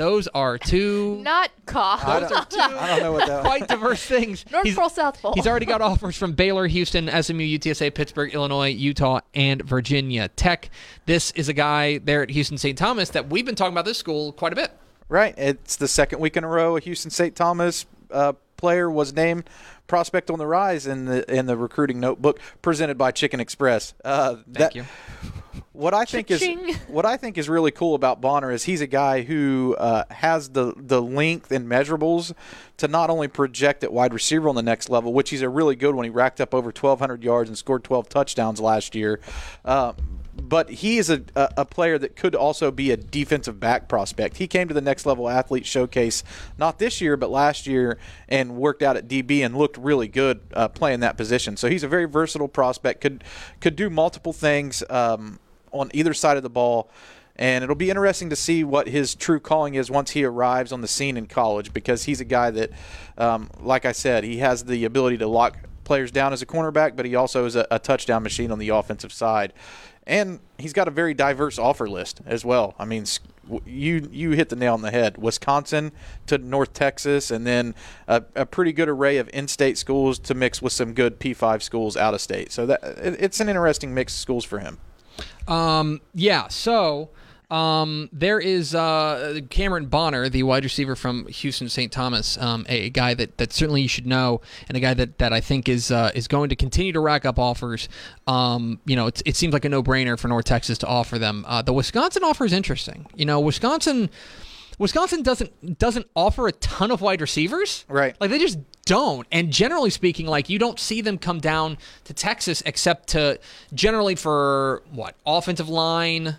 Those 0.00 0.28
are 0.28 0.56
two 0.56 1.20
Not 1.22 1.50
caw. 1.66 1.96
Those 2.20 2.32
are 2.32 2.46
two 2.46 2.58
I 2.58 2.86
don't 2.86 3.02
know 3.02 3.12
what 3.12 3.26
that. 3.26 3.44
quite 3.44 3.68
diverse 3.68 4.02
things. 4.02 4.46
North 4.50 4.64
He's- 4.64 4.74
Pole, 4.74 4.88
South 4.88 5.20
Pole. 5.20 5.34
He's 5.34 5.46
already 5.46 5.66
got 5.66 5.82
offers 5.82 6.16
from 6.16 6.32
Baylor, 6.32 6.66
Houston, 6.66 7.06
SMU, 7.08 7.42
UTSA, 7.44 7.94
Pittsburgh, 7.94 8.32
Illinois, 8.32 8.68
Utah, 8.70 9.20
and 9.34 9.60
Virginia 9.62 10.28
Tech. 10.28 10.70
This 11.04 11.32
is 11.32 11.50
a 11.50 11.52
guy 11.52 11.98
there 11.98 12.22
at 12.22 12.30
Houston 12.30 12.56
St. 12.56 12.78
Thomas 12.78 13.10
that 13.10 13.28
we've 13.28 13.44
been 13.44 13.54
talking 13.54 13.74
about 13.74 13.84
this 13.84 13.98
school 13.98 14.32
quite 14.32 14.54
a 14.54 14.56
bit. 14.56 14.70
Right. 15.10 15.34
It's 15.36 15.76
the 15.76 15.86
second 15.86 16.20
week 16.20 16.34
in 16.34 16.44
a 16.44 16.48
row 16.48 16.78
a 16.78 16.80
Houston 16.80 17.10
St. 17.10 17.36
Thomas 17.36 17.84
uh, 18.10 18.32
player 18.56 18.90
was 18.90 19.12
named 19.12 19.50
prospect 19.86 20.30
on 20.30 20.38
the 20.38 20.46
rise 20.46 20.86
in 20.86 21.04
the 21.04 21.30
in 21.30 21.44
the 21.44 21.58
recruiting 21.58 22.00
notebook 22.00 22.40
presented 22.62 22.96
by 22.96 23.10
Chicken 23.10 23.38
Express. 23.38 23.92
Uh, 24.02 24.36
Thank 24.36 24.46
that, 24.54 24.74
you. 24.74 24.84
What 25.80 25.94
I 25.94 26.04
think 26.04 26.30
is 26.30 26.46
what 26.88 27.06
I 27.06 27.16
think 27.16 27.38
is 27.38 27.48
really 27.48 27.70
cool 27.70 27.94
about 27.94 28.20
Bonner 28.20 28.50
is 28.50 28.64
he's 28.64 28.82
a 28.82 28.86
guy 28.86 29.22
who 29.22 29.74
uh, 29.78 30.04
has 30.10 30.50
the 30.50 30.74
the 30.76 31.00
length 31.00 31.50
and 31.50 31.66
measurables 31.66 32.34
to 32.76 32.86
not 32.86 33.08
only 33.08 33.28
project 33.28 33.82
at 33.82 33.90
wide 33.90 34.12
receiver 34.12 34.50
on 34.50 34.56
the 34.56 34.62
next 34.62 34.90
level, 34.90 35.14
which 35.14 35.30
he's 35.30 35.40
a 35.40 35.48
really 35.48 35.76
good 35.76 35.94
one. 35.94 36.04
He 36.04 36.10
racked 36.10 36.38
up 36.38 36.54
over 36.54 36.66
1,200 36.66 37.24
yards 37.24 37.48
and 37.48 37.56
scored 37.56 37.82
12 37.82 38.10
touchdowns 38.10 38.60
last 38.60 38.94
year. 38.94 39.20
Uh, 39.64 39.94
but 40.36 40.68
he 40.68 40.98
is 40.98 41.08
a, 41.08 41.22
a, 41.34 41.48
a 41.58 41.64
player 41.64 41.96
that 41.96 42.14
could 42.14 42.34
also 42.34 42.70
be 42.70 42.90
a 42.90 42.96
defensive 42.98 43.58
back 43.58 43.88
prospect. 43.88 44.36
He 44.36 44.46
came 44.46 44.68
to 44.68 44.74
the 44.74 44.80
next 44.82 45.06
level 45.06 45.30
athlete 45.30 45.64
showcase 45.64 46.22
not 46.58 46.78
this 46.78 47.00
year, 47.00 47.16
but 47.16 47.30
last 47.30 47.66
year, 47.66 47.96
and 48.28 48.56
worked 48.56 48.82
out 48.82 48.98
at 48.98 49.08
DB 49.08 49.40
and 49.40 49.56
looked 49.56 49.78
really 49.78 50.08
good 50.08 50.40
uh, 50.52 50.68
playing 50.68 51.00
that 51.00 51.16
position. 51.16 51.56
So 51.56 51.70
he's 51.70 51.82
a 51.82 51.88
very 51.88 52.04
versatile 52.04 52.48
prospect. 52.48 53.00
Could 53.00 53.24
could 53.60 53.76
do 53.76 53.88
multiple 53.88 54.34
things 54.34 54.82
um, 54.90 55.38
on 55.72 55.90
either 55.94 56.14
side 56.14 56.36
of 56.36 56.42
the 56.42 56.50
ball. 56.50 56.90
And 57.36 57.64
it'll 57.64 57.76
be 57.76 57.88
interesting 57.88 58.28
to 58.30 58.36
see 58.36 58.64
what 58.64 58.86
his 58.86 59.14
true 59.14 59.40
calling 59.40 59.74
is 59.74 59.90
once 59.90 60.10
he 60.10 60.24
arrives 60.24 60.72
on 60.72 60.82
the 60.82 60.88
scene 60.88 61.16
in 61.16 61.26
college 61.26 61.72
because 61.72 62.04
he's 62.04 62.20
a 62.20 62.24
guy 62.24 62.50
that, 62.50 62.70
um, 63.16 63.48
like 63.60 63.86
I 63.86 63.92
said, 63.92 64.24
he 64.24 64.38
has 64.38 64.64
the 64.64 64.84
ability 64.84 65.18
to 65.18 65.26
lock 65.26 65.56
players 65.84 66.10
down 66.10 66.32
as 66.32 66.42
a 66.42 66.46
cornerback, 66.46 66.96
but 66.96 67.06
he 67.06 67.14
also 67.14 67.46
is 67.46 67.56
a, 67.56 67.66
a 67.70 67.78
touchdown 67.78 68.22
machine 68.22 68.52
on 68.52 68.58
the 68.58 68.68
offensive 68.68 69.12
side. 69.12 69.54
And 70.06 70.40
he's 70.58 70.72
got 70.72 70.86
a 70.86 70.90
very 70.90 71.14
diverse 71.14 71.58
offer 71.58 71.88
list 71.88 72.20
as 72.26 72.44
well. 72.44 72.74
I 72.78 72.84
mean, 72.84 73.06
you 73.64 74.08
you 74.10 74.30
hit 74.32 74.48
the 74.48 74.56
nail 74.56 74.74
on 74.74 74.82
the 74.82 74.90
head. 74.90 75.18
Wisconsin 75.18 75.92
to 76.26 76.38
North 76.38 76.72
Texas, 76.72 77.30
and 77.30 77.46
then 77.46 77.74
a, 78.06 78.22
a 78.34 78.46
pretty 78.46 78.72
good 78.72 78.88
array 78.88 79.18
of 79.18 79.28
in-state 79.32 79.78
schools 79.78 80.18
to 80.20 80.34
mix 80.34 80.60
with 80.62 80.72
some 80.72 80.94
good 80.94 81.20
P5 81.20 81.62
schools 81.62 81.96
out 81.96 82.14
of 82.14 82.20
state. 82.20 82.52
So 82.52 82.66
that 82.66 82.80
it's 82.82 83.40
an 83.40 83.48
interesting 83.48 83.94
mix 83.94 84.14
of 84.14 84.20
schools 84.20 84.44
for 84.44 84.58
him. 84.58 84.78
Um, 85.48 86.00
yeah. 86.14 86.48
So 86.48 87.10
um, 87.50 88.08
there 88.12 88.38
is 88.38 88.74
uh, 88.74 89.40
Cameron 89.50 89.86
Bonner, 89.86 90.28
the 90.28 90.44
wide 90.44 90.62
receiver 90.62 90.94
from 90.94 91.26
Houston 91.26 91.68
St. 91.68 91.90
Thomas, 91.90 92.38
um, 92.38 92.64
a, 92.68 92.90
guy 92.90 93.14
that, 93.14 93.38
that 93.38 93.52
certainly 93.52 93.82
you 93.82 93.88
should 93.88 94.06
know, 94.06 94.40
and 94.68 94.76
a 94.76 94.80
guy 94.80 94.94
that, 94.94 95.18
that 95.18 95.32
I 95.32 95.40
think 95.40 95.68
is 95.68 95.90
uh, 95.90 96.12
is 96.14 96.28
going 96.28 96.50
to 96.50 96.56
continue 96.56 96.92
to 96.92 97.00
rack 97.00 97.24
up 97.24 97.38
offers. 97.38 97.88
Um, 98.28 98.78
you 98.84 98.94
know, 98.94 99.08
it, 99.08 99.20
it 99.26 99.36
seems 99.36 99.52
like 99.52 99.64
a 99.64 99.68
no 99.68 99.82
brainer 99.82 100.18
for 100.18 100.28
North 100.28 100.44
Texas 100.44 100.78
to 100.78 100.86
offer 100.86 101.18
them. 101.18 101.44
Uh, 101.48 101.60
the 101.62 101.72
Wisconsin 101.72 102.22
offer 102.22 102.44
is 102.44 102.52
interesting. 102.52 103.06
You 103.16 103.26
know, 103.26 103.40
Wisconsin. 103.40 104.10
Wisconsin 104.78 105.22
doesn't 105.22 105.78
doesn't 105.78 106.06
offer 106.16 106.48
a 106.48 106.52
ton 106.52 106.90
of 106.90 107.02
wide 107.02 107.20
receivers. 107.20 107.84
Right. 107.86 108.16
Like 108.18 108.30
they 108.30 108.38
just 108.38 108.58
don't. 108.90 109.24
And 109.30 109.52
generally 109.52 109.90
speaking, 109.90 110.26
like 110.26 110.48
you 110.48 110.58
don't 110.58 110.80
see 110.80 111.00
them 111.00 111.16
come 111.16 111.38
down 111.38 111.78
to 112.04 112.12
Texas 112.12 112.60
except 112.66 113.10
to 113.10 113.38
generally 113.72 114.16
for 114.16 114.82
what 114.90 115.14
offensive 115.24 115.68
line, 115.68 116.38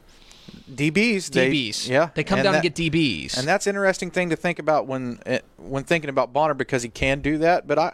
DBs. 0.70 1.30
DBs. 1.30 1.88
They, 1.88 1.94
yeah. 1.94 2.10
They 2.14 2.26
come 2.26 2.40
and 2.40 2.44
down 2.44 2.54
that, 2.54 2.66
and 2.66 2.76
get 2.76 2.92
DBs. 2.92 3.38
And 3.38 3.48
that's 3.48 3.68
interesting 3.68 4.12
thing 4.12 4.32
to 4.32 4.36
think 4.36 4.60
about 4.60 4.86
when 4.86 5.20
eh, 5.26 5.40
when 5.58 5.86
thinking 5.86 6.10
about 6.10 6.34
Bonner 6.34 6.54
because 6.54 6.84
he 6.84 6.90
can 6.90 7.22
do 7.22 7.38
that. 7.38 7.68
But 7.68 7.80
I 7.80 7.94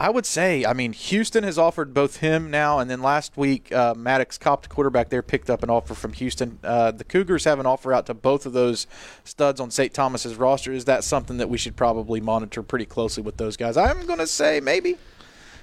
I 0.00 0.10
would 0.10 0.26
say, 0.26 0.64
I 0.64 0.74
mean, 0.74 0.92
Houston 0.92 1.42
has 1.42 1.58
offered 1.58 1.92
both 1.92 2.18
him 2.18 2.52
now, 2.52 2.78
and 2.78 2.88
then 2.88 3.02
last 3.02 3.36
week, 3.36 3.72
uh, 3.72 3.94
Maddox 3.96 4.38
Kopp, 4.38 4.68
quarterback 4.68 5.08
there, 5.08 5.22
picked 5.22 5.50
up 5.50 5.64
an 5.64 5.70
offer 5.70 5.92
from 5.92 6.12
Houston. 6.12 6.60
Uh, 6.62 6.92
the 6.92 7.02
Cougars 7.02 7.44
have 7.44 7.58
an 7.58 7.66
offer 7.66 7.92
out 7.92 8.06
to 8.06 8.14
both 8.14 8.46
of 8.46 8.52
those 8.52 8.86
studs 9.24 9.58
on 9.58 9.72
St. 9.72 9.92
Thomas's 9.92 10.36
roster. 10.36 10.72
Is 10.72 10.84
that 10.84 11.02
something 11.02 11.38
that 11.38 11.48
we 11.48 11.58
should 11.58 11.74
probably 11.74 12.20
monitor 12.20 12.62
pretty 12.62 12.84
closely 12.84 13.24
with 13.24 13.38
those 13.38 13.56
guys? 13.56 13.76
I'm 13.76 14.06
going 14.06 14.20
to 14.20 14.26
say 14.28 14.60
maybe. 14.60 14.96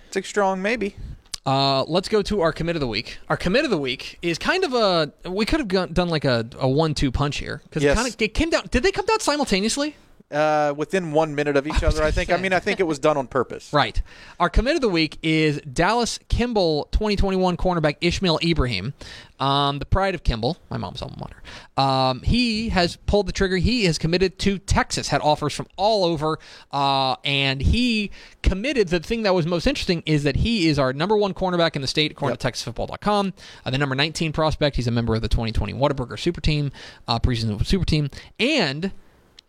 It's 0.08 0.18
a 0.18 0.24
strong 0.24 0.62
maybe. 0.62 0.98
Uh, 1.46 1.84
let's 1.84 2.10
go 2.10 2.22
to 2.24 2.42
our 2.42 2.52
commit 2.52 2.76
of 2.76 2.80
the 2.80 2.88
week. 2.88 3.20
Our 3.30 3.38
commit 3.38 3.64
of 3.64 3.72
the 3.72 3.78
week 3.78 4.18
is 4.22 4.38
kind 4.38 4.66
of 4.66 4.74
a. 4.74 5.30
We 5.30 5.46
could 5.46 5.60
have 5.60 5.94
done 5.94 6.10
like 6.10 6.26
a, 6.26 6.46
a 6.60 6.68
one-two 6.68 7.12
punch 7.12 7.38
here 7.38 7.62
because 7.64 7.84
yes. 7.84 7.94
it 7.94 7.96
kind 7.96 8.14
of 8.14 8.22
it 8.22 8.34
came 8.34 8.50
down. 8.50 8.64
Did 8.70 8.84
they 8.84 8.92
come 8.92 9.06
down 9.06 9.20
simultaneously? 9.20 9.96
Uh, 10.32 10.74
within 10.76 11.12
one 11.12 11.36
minute 11.36 11.56
of 11.56 11.68
each 11.68 11.84
other, 11.84 12.02
I 12.02 12.10
think. 12.10 12.32
I 12.32 12.38
mean, 12.38 12.52
I 12.52 12.60
think 12.60 12.80
it 12.80 12.88
was 12.88 12.98
done 12.98 13.16
on 13.16 13.28
purpose. 13.28 13.72
Right. 13.86 14.02
Our 14.40 14.50
commit 14.50 14.76
of 14.76 14.82
the 14.82 14.90
week 14.90 15.20
is 15.22 15.60
Dallas 15.62 16.18
Kimball 16.30 16.86
2021 16.92 17.58
cornerback 17.58 17.98
Ishmael 18.02 18.40
Ibraheem, 18.42 18.94
um, 19.40 19.80
the 19.80 19.86
pride 19.86 20.16
of 20.16 20.24
Kimball, 20.24 20.58
my 20.70 20.78
mom's 20.78 21.02
alma 21.02 21.16
mater. 21.20 21.44
Um, 21.78 22.22
he 22.22 22.70
has 22.70 22.96
pulled 22.96 23.28
the 23.28 23.32
trigger. 23.34 23.58
He 23.58 23.86
has 23.86 23.98
committed 23.98 24.40
to 24.40 24.58
Texas, 24.58 25.10
had 25.10 25.22
offers 25.22 25.54
from 25.54 25.68
all 25.76 26.06
over, 26.06 26.40
uh, 26.72 27.18
and 27.24 27.62
he 27.62 28.12
committed. 28.42 28.88
The 28.88 29.02
thing 29.02 29.24
that 29.24 29.34
was 29.34 29.46
most 29.46 29.68
interesting 29.68 30.02
is 30.06 30.24
that 30.24 30.38
he 30.38 30.68
is 30.68 30.80
our 30.80 30.94
number 30.94 31.18
one 31.18 31.34
cornerback 31.34 31.76
in 31.76 31.82
the 31.82 31.88
state, 31.88 32.12
according 32.12 32.40
yep. 32.40 32.40
to 32.40 32.72
TexasFootball.com. 32.72 33.34
Uh, 33.66 33.70
the 33.70 33.78
number 33.78 33.94
19 33.96 34.32
prospect. 34.32 34.78
He's 34.78 34.88
a 34.88 34.92
member 34.92 35.16
of 35.16 35.22
the 35.22 35.28
2020 35.28 35.74
Whataburger 35.74 36.18
Super 36.18 36.42
Team, 36.42 36.72
uh, 37.08 37.20
preseason 37.20 37.64
Super 37.66 37.86
Team, 37.86 38.10
and 38.40 38.92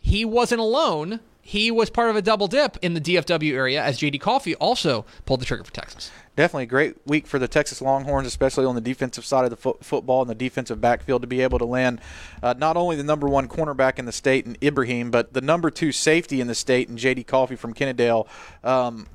he 0.07 0.23
wasn't 0.23 0.61
alone. 0.61 1.19
He 1.41 1.69
was 1.69 1.89
part 1.89 2.09
of 2.09 2.15
a 2.15 2.21
double 2.21 2.47
dip 2.47 2.77
in 2.81 2.93
the 2.93 3.01
DFW 3.01 3.53
area 3.53 3.83
as 3.83 3.99
JD 3.99 4.21
Coffey 4.21 4.55
also 4.55 5.05
pulled 5.25 5.41
the 5.41 5.45
trigger 5.45 5.65
for 5.65 5.73
Texas. 5.73 6.11
Definitely 6.37 6.63
a 6.63 6.67
great 6.67 6.95
week 7.05 7.27
for 7.27 7.39
the 7.39 7.47
Texas 7.47 7.81
Longhorns, 7.81 8.25
especially 8.27 8.63
on 8.65 8.75
the 8.75 8.81
defensive 8.81 9.25
side 9.25 9.43
of 9.43 9.49
the 9.49 9.57
fo- 9.57 9.77
football 9.81 10.21
and 10.21 10.29
the 10.29 10.35
defensive 10.35 10.79
backfield 10.79 11.23
to 11.23 11.27
be 11.27 11.41
able 11.41 11.59
to 11.59 11.65
land 11.65 11.99
uh, 12.41 12.53
not 12.57 12.77
only 12.77 12.95
the 12.95 13.03
number 13.03 13.27
one 13.27 13.49
cornerback 13.49 13.99
in 13.99 14.05
the 14.05 14.11
state 14.13 14.45
in 14.45 14.57
Ibraheem, 14.61 15.11
but 15.11 15.33
the 15.33 15.41
number 15.41 15.69
two 15.69 15.91
safety 15.91 16.39
in 16.39 16.47
the 16.47 16.55
state 16.55 16.87
in 16.87 16.95
JD 16.95 17.27
Coffey 17.27 17.57
from 17.57 17.73
Kennedale. 17.73 18.27
Um, 18.63 19.07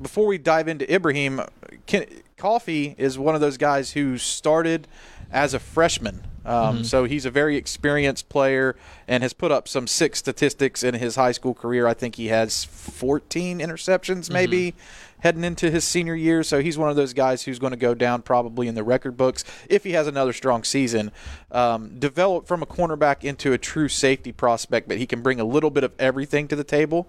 before 0.00 0.26
we 0.26 0.38
dive 0.38 0.66
into 0.68 0.90
Ibraheem, 0.92 1.42
Ken- 1.86 2.06
Coffey 2.38 2.94
is 2.96 3.18
one 3.18 3.34
of 3.34 3.40
those 3.42 3.58
guys 3.58 3.92
who 3.92 4.16
started 4.16 4.88
as 5.30 5.52
a 5.52 5.58
freshman 5.58 6.22
um, 6.48 6.76
mm-hmm. 6.76 6.84
So 6.84 7.04
he's 7.04 7.26
a 7.26 7.30
very 7.30 7.56
experienced 7.56 8.28
player 8.28 8.74
and 9.06 9.22
has 9.22 9.32
put 9.32 9.52
up 9.52 9.68
some 9.68 9.86
six 9.86 10.18
statistics 10.18 10.82
in 10.82 10.94
his 10.94 11.16
high 11.16 11.32
school 11.32 11.54
career. 11.54 11.86
I 11.86 11.94
think 11.94 12.14
he 12.14 12.28
has 12.28 12.64
14 12.64 13.58
interceptions, 13.60 14.24
mm-hmm. 14.24 14.32
maybe. 14.32 14.72
Mm-hmm 14.72 15.04
heading 15.20 15.44
into 15.44 15.70
his 15.70 15.84
senior 15.84 16.14
year. 16.14 16.42
So 16.42 16.60
he's 16.60 16.78
one 16.78 16.90
of 16.90 16.96
those 16.96 17.12
guys 17.12 17.42
who's 17.42 17.58
going 17.58 17.72
to 17.72 17.76
go 17.76 17.94
down 17.94 18.22
probably 18.22 18.68
in 18.68 18.74
the 18.74 18.84
record 18.84 19.16
books 19.16 19.44
if 19.68 19.84
he 19.84 19.92
has 19.92 20.06
another 20.06 20.32
strong 20.32 20.64
season. 20.64 21.10
Um, 21.50 21.98
develop 21.98 22.46
from 22.46 22.62
a 22.62 22.66
cornerback 22.66 23.24
into 23.24 23.52
a 23.52 23.58
true 23.58 23.88
safety 23.88 24.32
prospect, 24.32 24.88
but 24.88 24.98
he 24.98 25.06
can 25.06 25.22
bring 25.22 25.40
a 25.40 25.44
little 25.44 25.70
bit 25.70 25.84
of 25.84 25.92
everything 25.98 26.48
to 26.48 26.56
the 26.56 26.64
table. 26.64 27.08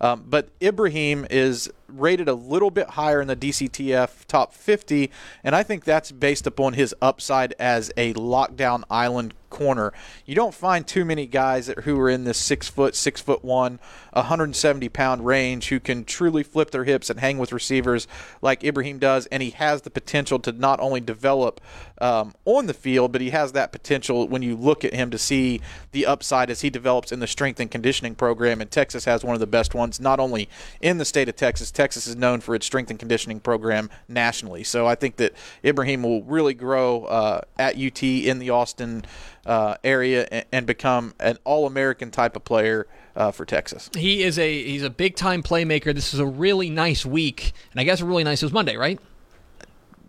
Um, 0.00 0.24
but 0.26 0.48
Ibraheem 0.60 1.26
is 1.30 1.70
rated 1.86 2.28
a 2.28 2.34
little 2.34 2.70
bit 2.70 2.90
higher 2.90 3.20
in 3.20 3.28
the 3.28 3.36
DCTF 3.36 4.24
top 4.26 4.54
50, 4.54 5.10
and 5.44 5.54
I 5.54 5.62
think 5.62 5.84
that's 5.84 6.10
based 6.10 6.46
upon 6.46 6.72
his 6.72 6.94
upside 7.02 7.52
as 7.58 7.92
a 7.96 8.14
lockdown 8.14 8.79
island 8.88 9.34
corner. 9.50 9.92
You 10.24 10.34
don't 10.34 10.54
find 10.54 10.86
too 10.86 11.04
many 11.04 11.26
guys 11.26 11.70
who 11.84 11.98
are 12.00 12.08
in 12.08 12.24
this 12.24 12.38
six 12.38 12.68
foot, 12.68 12.94
six 12.94 13.20
foot 13.20 13.44
one, 13.44 13.80
170 14.12 14.88
pound 14.88 15.26
range 15.26 15.68
who 15.68 15.80
can 15.80 16.04
truly 16.04 16.42
flip 16.42 16.70
their 16.70 16.84
hips 16.84 17.10
and 17.10 17.20
hang 17.20 17.38
with 17.38 17.52
receivers 17.52 18.08
like 18.40 18.62
Ibraheem 18.62 18.98
does. 18.98 19.26
And 19.26 19.42
he 19.42 19.50
has 19.50 19.82
the 19.82 19.90
potential 19.90 20.38
to 20.40 20.52
not 20.52 20.80
only 20.80 21.00
develop 21.00 21.60
um, 22.00 22.34
on 22.44 22.66
the 22.66 22.74
field, 22.74 23.12
but 23.12 23.20
he 23.20 23.30
has 23.30 23.52
that 23.52 23.72
potential 23.72 24.26
when 24.26 24.42
you 24.42 24.56
look 24.56 24.84
at 24.84 24.94
him 24.94 25.10
to 25.10 25.18
see 25.18 25.60
the 25.92 26.06
upside 26.06 26.50
as 26.50 26.62
he 26.62 26.70
develops 26.70 27.12
in 27.12 27.20
the 27.20 27.26
strength 27.26 27.60
and 27.60 27.70
conditioning 27.70 28.14
program. 28.14 28.60
And 28.60 28.70
Texas 28.70 29.04
has 29.04 29.24
one 29.24 29.34
of 29.34 29.40
the 29.40 29.46
best 29.46 29.74
ones, 29.74 30.00
not 30.00 30.20
only 30.20 30.48
in 30.80 30.98
the 30.98 31.04
state 31.04 31.28
of 31.28 31.36
Texas. 31.36 31.70
Texas 31.70 32.06
is 32.06 32.16
known 32.16 32.40
for 32.40 32.54
its 32.54 32.66
strength 32.66 32.90
and 32.90 32.98
conditioning 32.98 33.40
program 33.40 33.90
nationally. 34.08 34.64
So 34.64 34.86
I 34.86 34.94
think 34.94 35.16
that 35.16 35.34
Ibraheem 35.64 36.02
will 36.02 36.22
really 36.22 36.54
grow 36.54 37.04
uh, 37.04 37.40
at 37.58 37.76
UT 37.76 38.02
in 38.02 38.38
the 38.38 38.50
Austin 38.50 39.04
uh, 39.46 39.76
area 39.82 40.26
and, 40.30 40.44
and, 40.52 40.66
become 40.66 41.14
an 41.18 41.38
all-American 41.44 42.10
type 42.10 42.36
of 42.36 42.44
player 42.44 42.86
uh, 43.16 43.30
for 43.30 43.44
Texas. 43.44 43.90
He 43.96 44.22
is 44.22 44.38
a 44.38 44.62
he's 44.62 44.82
a 44.82 44.90
big 44.90 45.16
time 45.16 45.42
playmaker. 45.42 45.94
This 45.94 46.12
is 46.12 46.20
a 46.20 46.26
really 46.26 46.70
nice 46.70 47.06
week, 47.06 47.52
and 47.72 47.80
I 47.80 47.84
guess 47.84 48.00
a 48.00 48.04
really 48.04 48.24
nice. 48.24 48.42
It 48.42 48.46
was 48.46 48.52
Monday, 48.52 48.76
right? 48.76 49.00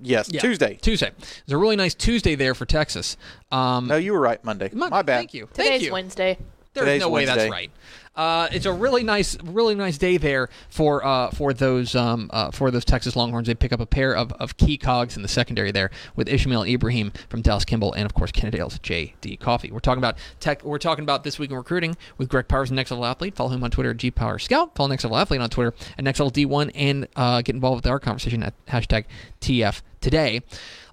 Yes, 0.02 0.30
yeah. 0.32 0.42
Tuesday. 0.42 0.78
Tuesday. 0.82 1.12
It's 1.18 1.52
a 1.52 1.58
really 1.58 1.76
nice 1.76 1.94
Tuesday 1.94 2.36
there 2.36 2.56
for 2.56 2.66
Texas. 2.66 3.18
Um, 3.52 3.88
no, 3.88 3.98
you 3.98 4.14
were 4.14 4.20
right. 4.20 4.44
Monday. 4.44 4.70
My, 4.74 4.90
My 4.90 5.02
bad. 5.02 5.18
Thank 5.18 5.34
you. 5.34 5.48
Today's 5.54 5.68
Thank 5.68 5.84
you. 5.84 5.92
Wednesday. 5.94 6.38
There's 6.74 6.86
Today's 6.86 7.01
no 7.01 7.10
way 7.10 7.25
Wednesday. 7.25 7.36
that's 7.36 7.51
right. 7.51 7.72
Uh, 8.13 8.50
it's 8.51 8.66
a 8.66 8.72
really 8.74 9.04
nice, 9.04 9.38
really 9.42 9.74
nice 9.74 9.98
day 9.98 10.18
there 10.18 10.50
for 10.70 11.06
uh, 11.06 11.32
for 11.32 11.54
those 11.54 11.96
um, 11.96 12.30
uh, 12.34 12.51
for 12.51 12.70
those 12.70 12.84
Texas 12.84 13.16
Longhorns. 13.16 13.48
They 13.48 13.56
pick 13.56 13.72
up 13.72 13.80
a 13.80 13.86
pair 13.86 14.13
of, 14.13 14.34
of 14.34 14.58
key 14.58 14.78
cogs 14.78 15.16
in 15.16 15.22
the 15.22 15.30
secondary 15.30 15.72
there 15.72 15.92
with 16.16 16.28
Ishmael 16.28 16.63
Ibraheem 16.63 17.13
from 17.30 17.42
Dallas 17.42 17.63
Kimball 17.63 17.94
and 17.94 18.06
of 18.06 18.13
course 18.13 18.32
Kennedale's 18.32 18.80
J.D. 18.80 19.38
Coffey. 19.38 19.72
We're 19.72 19.80
talking 19.80 20.00
about 20.00 20.18
tech. 20.42 20.63
We're 20.63 20.78
talking 20.78 21.04
about 21.04 21.24
this 21.24 21.40
week 21.40 21.51
in 21.51 21.58
recruiting 21.58 21.96
with 22.18 22.28
Greg 22.28 22.50
Powers, 22.50 22.70
and 22.70 22.75
Next 22.75 22.92
Level 22.92 23.06
Athlete. 23.06 23.36
Follow 23.36 23.50
him 23.51 23.63
on 23.63 23.72
Twitter 23.72 23.92
at 23.92 23.98
G 23.98 24.12
Power 24.12 24.40
Scout. 24.40 24.75
Follow 24.75 24.90
Next 24.90 25.06
Level 25.06 25.18
Athlete 25.18 25.40
on 25.40 25.50
Twitter 25.50 25.74
at 25.98 26.04
Next 26.04 26.20
Level 26.20 26.32
D1 26.32 26.72
and 26.75 27.08
uh, 27.16 27.42
get 27.42 27.56
involved 27.56 27.84
with 27.84 27.92
our 27.92 28.00
conversation 28.00 28.44
at 28.44 28.54
hashtag 28.66 29.06
TF 29.40 29.82
today. 30.01 30.42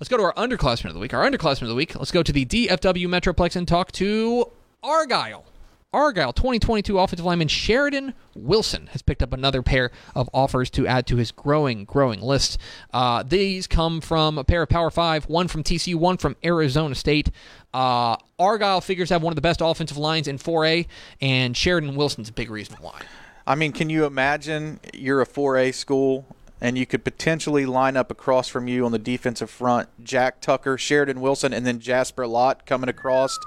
Let's 0.01 0.09
go 0.09 0.17
to 0.17 0.23
our 0.23 0.35
underclassmen 0.35 0.87
of 0.87 0.95
the 0.95 1.01
week. 1.01 1.13
Our 1.15 1.29
underclassmen 1.29 1.63
of 1.63 1.69
the 1.69 1.75
week. 1.75 1.97
Let's 1.97 2.13
go 2.13 2.23
to 2.23 2.33
the 2.33 2.47
DFW 2.47 3.07
Metroplex 3.09 3.57
and 3.57 3.67
talk 3.67 3.91
to 3.93 4.51
Argyle. 4.85 5.45
Argyle 5.91 6.35
2022 6.35 6.99
offensive 6.99 7.25
lineman 7.25 7.49
Sheridan 7.49 8.13
Wilson 8.35 8.89
has 8.89 9.01
picked 9.01 9.23
up 9.23 9.33
another 9.33 9.63
pair 9.63 9.91
of 10.15 10.29
offers 10.35 10.69
to 10.71 10.87
add 10.87 11.07
to 11.07 11.17
his 11.17 11.33
growing, 11.33 11.87
growing 11.87 12.21
list. 12.21 12.59
Uh, 12.93 13.23
these 13.23 13.67
come 13.67 14.03
from 14.03 14.37
a 14.37 14.45
pair 14.45 14.61
of 14.61 14.69
Power 14.69 14.91
Five, 14.91 15.25
one 15.31 15.49
from 15.49 15.63
TCU, 15.63 15.95
one 15.95 16.19
from 16.19 16.37
Arizona 16.45 16.95
State. 16.95 17.31
Uh, 17.73 18.17
Argyle 18.39 18.83
figures 18.83 19.09
have 19.09 19.23
one 19.23 19.31
of 19.33 19.37
the 19.37 19.41
best 19.41 19.63
offensive 19.63 19.97
lines 19.97 20.29
in 20.29 20.37
4A, 20.37 20.87
and 21.23 21.57
Sheridan 21.57 21.97
Wilson's 21.97 22.29
a 22.29 22.35
big 22.35 22.51
reason 22.51 22.77
why. 22.83 23.01
I 23.47 23.55
mean, 23.55 23.73
can 23.73 23.89
you 23.89 24.05
imagine 24.05 24.81
you're 24.93 25.23
a 25.23 25.27
4A 25.27 25.73
school 25.73 26.27
and 26.61 26.77
you 26.77 26.85
could 26.85 27.03
potentially 27.03 27.65
line 27.65 27.97
up 27.97 28.11
across 28.11 28.47
from 28.47 28.69
you 28.69 28.85
on 28.85 28.93
the 28.93 28.99
defensive 28.99 29.49
front 29.49 29.89
Jack 30.05 30.43
Tucker, 30.43 30.77
Sheridan 30.77 31.23
Wilson, 31.23 31.55
and 31.55 31.65
then 31.65 31.81
Jasper 31.81 32.27
Lott 32.27 32.67
coming 32.67 32.91
across 32.91 33.39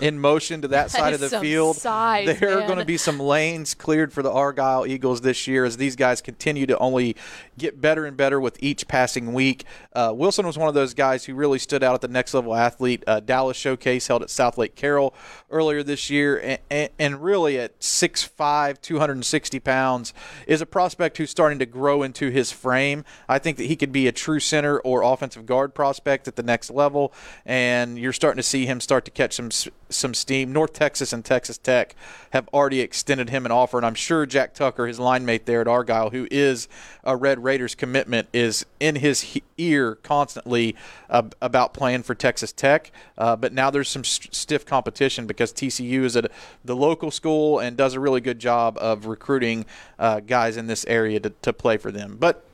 in 0.00 0.18
motion 0.18 0.62
to 0.62 0.68
that 0.68 0.90
side 0.90 1.14
of 1.14 1.20
the 1.20 1.40
field. 1.40 1.76
size, 1.76 2.38
there 2.38 2.58
are 2.58 2.66
going 2.66 2.78
to 2.78 2.84
be 2.84 2.96
some 2.96 3.18
lanes 3.18 3.74
cleared 3.74 4.12
for 4.12 4.22
the 4.22 4.30
Argyle 4.30 4.86
Eagles 4.86 5.20
this 5.20 5.46
year 5.46 5.64
as 5.64 5.76
these 5.76 5.96
guys 5.96 6.20
continue 6.20 6.66
to 6.66 6.78
only 6.78 7.16
get 7.58 7.80
better 7.80 8.06
and 8.06 8.16
better 8.16 8.40
with 8.40 8.56
each 8.62 8.88
passing 8.88 9.32
week. 9.32 9.64
Uh, 9.92 10.12
Wilson 10.14 10.46
was 10.46 10.56
one 10.56 10.68
of 10.68 10.74
those 10.74 10.94
guys 10.94 11.24
who 11.24 11.34
really 11.34 11.58
stood 11.58 11.82
out 11.82 11.94
at 11.94 12.00
the 12.00 12.08
next 12.08 12.34
level 12.34 12.54
athlete. 12.54 13.04
Uh, 13.06 13.20
Dallas 13.20 13.56
Showcase 13.56 14.06
held 14.06 14.22
at 14.22 14.28
Southlake 14.28 14.74
Carroll 14.74 15.14
earlier 15.50 15.82
this 15.82 16.10
year, 16.10 16.38
and, 16.38 16.58
and, 16.70 16.90
and 16.98 17.22
really 17.22 17.58
at 17.58 17.78
6'5", 17.80 18.80
260 18.80 19.60
pounds, 19.60 20.14
is 20.46 20.60
a 20.60 20.66
prospect 20.66 21.18
who's 21.18 21.30
starting 21.30 21.58
to 21.58 21.66
grow 21.66 22.02
into 22.02 22.30
his 22.30 22.50
frame. 22.50 23.04
I 23.28 23.38
think 23.38 23.56
that 23.58 23.64
he 23.64 23.76
could 23.76 23.92
be 23.92 24.06
a 24.06 24.12
true 24.12 24.40
center 24.40 24.78
or 24.80 25.02
offensive 25.02 25.46
guard 25.46 25.74
prospect 25.74 26.28
at 26.28 26.36
the 26.36 26.42
next 26.42 26.70
level, 26.70 27.12
and 27.44 27.98
you're 27.98 28.12
starting 28.12 28.38
to 28.38 28.42
see 28.42 28.66
him 28.66 28.80
start 28.80 29.04
to 29.04 29.10
catch 29.10 29.34
some 29.34 29.50
some 29.90 30.14
steam. 30.14 30.52
North 30.52 30.72
Texas 30.72 31.12
and 31.12 31.24
Texas 31.24 31.58
Tech 31.58 31.94
have 32.30 32.48
already 32.52 32.80
extended 32.80 33.30
him 33.30 33.44
an 33.44 33.52
offer, 33.52 33.76
and 33.76 33.86
I'm 33.86 33.94
sure 33.94 34.24
Jack 34.26 34.54
Tucker, 34.54 34.86
his 34.86 34.98
line 34.98 35.24
mate 35.24 35.46
there 35.46 35.60
at 35.60 35.68
Argyle, 35.68 36.10
who 36.10 36.26
is 36.30 36.68
a 37.04 37.16
Red 37.16 37.42
Raiders 37.42 37.74
commitment, 37.74 38.28
is 38.32 38.64
in 38.78 38.96
his 38.96 39.20
he- 39.20 39.42
ear 39.58 39.96
constantly 39.96 40.76
uh, 41.08 41.22
about 41.42 41.74
playing 41.74 42.02
for 42.02 42.14
Texas 42.14 42.52
Tech. 42.52 42.92
Uh, 43.18 43.36
but 43.36 43.52
now 43.52 43.70
there's 43.70 43.88
some 43.88 44.04
st- 44.04 44.34
stiff 44.34 44.64
competition 44.64 45.26
because 45.26 45.52
TCU 45.52 46.04
is 46.04 46.16
at 46.16 46.30
the 46.64 46.76
local 46.76 47.10
school 47.10 47.58
and 47.58 47.76
does 47.76 47.94
a 47.94 48.00
really 48.00 48.20
good 48.20 48.38
job 48.38 48.78
of 48.78 49.06
recruiting 49.06 49.66
uh, 49.98 50.20
guys 50.20 50.56
in 50.56 50.66
this 50.66 50.84
area 50.86 51.20
to, 51.20 51.30
to 51.42 51.52
play 51.52 51.76
for 51.76 51.90
them. 51.90 52.16
But 52.18 52.44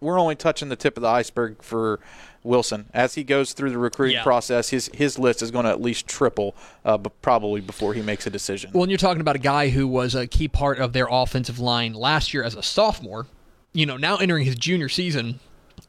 we're 0.00 0.18
only 0.20 0.34
touching 0.36 0.68
the 0.68 0.76
tip 0.76 0.96
of 0.96 1.02
the 1.02 1.08
iceberg 1.08 1.62
for 1.62 2.00
Wilson. 2.44 2.86
As 2.94 3.14
he 3.14 3.24
goes 3.24 3.52
through 3.52 3.70
the 3.70 3.78
recruiting 3.78 4.16
Yeah. 4.16 4.22
process, 4.22 4.70
his 4.70 4.90
his 4.94 5.18
list 5.18 5.42
is 5.42 5.50
going 5.50 5.64
to 5.64 5.70
at 5.70 5.80
least 5.82 6.06
triple, 6.06 6.54
uh, 6.84 6.96
b- 6.96 7.10
probably 7.20 7.60
before 7.60 7.94
he 7.94 8.00
makes 8.02 8.26
a 8.26 8.30
decision. 8.30 8.70
Well, 8.72 8.84
and 8.84 8.90
you're 8.90 8.98
talking 8.98 9.20
about 9.20 9.36
a 9.36 9.40
guy 9.40 9.70
who 9.70 9.86
was 9.88 10.14
a 10.14 10.26
key 10.26 10.48
part 10.48 10.78
of 10.78 10.92
their 10.92 11.08
offensive 11.10 11.58
line 11.58 11.94
last 11.94 12.32
year 12.32 12.42
as 12.44 12.54
a 12.54 12.62
sophomore. 12.62 13.26
You 13.72 13.86
know, 13.86 13.96
now 13.96 14.16
entering 14.16 14.44
his 14.44 14.54
junior 14.56 14.88
season, 14.88 15.40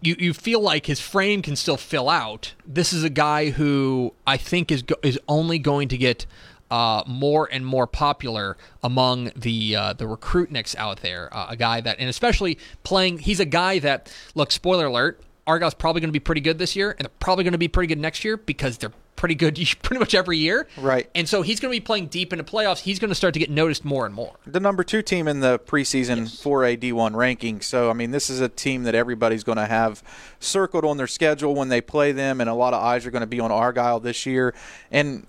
you, 0.01 0.15
you 0.19 0.33
feel 0.33 0.59
like 0.59 0.85
his 0.87 0.99
frame 0.99 1.41
can 1.41 1.55
still 1.55 1.77
fill 1.77 2.09
out. 2.09 2.53
This 2.65 2.91
is 2.93 3.03
a 3.03 3.09
guy 3.09 3.51
who 3.51 4.13
I 4.27 4.37
think 4.37 4.71
is 4.71 4.81
go- 4.81 4.95
is 5.03 5.19
only 5.27 5.59
going 5.59 5.87
to 5.89 5.97
get 5.97 6.25
uh, 6.71 7.03
more 7.07 7.49
and 7.51 7.65
more 7.65 7.87
popular 7.87 8.57
among 8.83 9.31
the 9.35 9.75
uh, 9.75 9.93
the 9.93 10.05
recruitniks 10.05 10.75
out 10.75 11.01
there. 11.01 11.29
Uh, 11.35 11.47
a 11.49 11.55
guy 11.55 11.81
that, 11.81 11.99
and 11.99 12.09
especially 12.09 12.57
playing, 12.83 13.19
he's 13.19 13.39
a 13.39 13.45
guy 13.45 13.79
that 13.79 14.13
look. 14.35 14.51
Spoiler 14.51 14.87
alert: 14.87 15.21
Argyle's 15.47 15.73
probably 15.73 16.01
going 16.01 16.09
to 16.09 16.13
be 16.13 16.19
pretty 16.19 16.41
good 16.41 16.57
this 16.57 16.75
year, 16.75 16.91
and 16.91 16.99
they're 17.05 17.15
probably 17.19 17.43
going 17.43 17.53
to 17.53 17.57
be 17.57 17.67
pretty 17.67 17.87
good 17.87 17.99
next 17.99 18.23
year 18.23 18.37
because 18.37 18.77
they're 18.77 18.93
pretty 19.19 19.35
good 19.35 19.55
pretty 19.83 19.99
much 19.99 20.15
every 20.15 20.37
year. 20.37 20.67
Right. 20.77 21.09
And 21.13 21.27
so 21.27 21.41
he's 21.41 21.59
going 21.59 21.73
to 21.73 21.79
be 21.79 21.83
playing 21.83 22.07
deep 22.07 22.33
into 22.33 22.43
playoffs. 22.43 22.79
He's 22.79 22.99
going 22.99 23.09
to 23.09 23.15
start 23.15 23.33
to 23.33 23.39
get 23.39 23.49
noticed 23.49 23.85
more 23.85 24.05
and 24.05 24.15
more. 24.15 24.35
the 24.47 24.59
number 24.59 24.83
two 24.83 25.01
team 25.01 25.27
in 25.27 25.41
the 25.41 25.59
preseason 25.59 26.21
4A 26.21 26.79
D1 26.79 27.15
ranking. 27.15 27.61
So, 27.61 27.89
I 27.89 27.93
mean, 27.93 28.11
this 28.11 28.29
is 28.29 28.39
a 28.39 28.49
team 28.49 28.83
that 28.83 28.95
everybody's 28.95 29.43
going 29.43 29.57
to 29.57 29.65
have 29.65 30.01
circled 30.39 30.85
on 30.85 30.97
their 30.97 31.07
schedule 31.07 31.53
when 31.53 31.69
they 31.69 31.81
play 31.81 32.11
them, 32.11 32.41
and 32.41 32.49
a 32.49 32.53
lot 32.53 32.73
of 32.73 32.81
eyes 32.81 33.05
are 33.05 33.11
going 33.11 33.21
to 33.21 33.27
be 33.27 33.39
on 33.39 33.51
Argyle 33.51 33.99
this 33.99 34.25
year. 34.25 34.55
And 34.91 35.27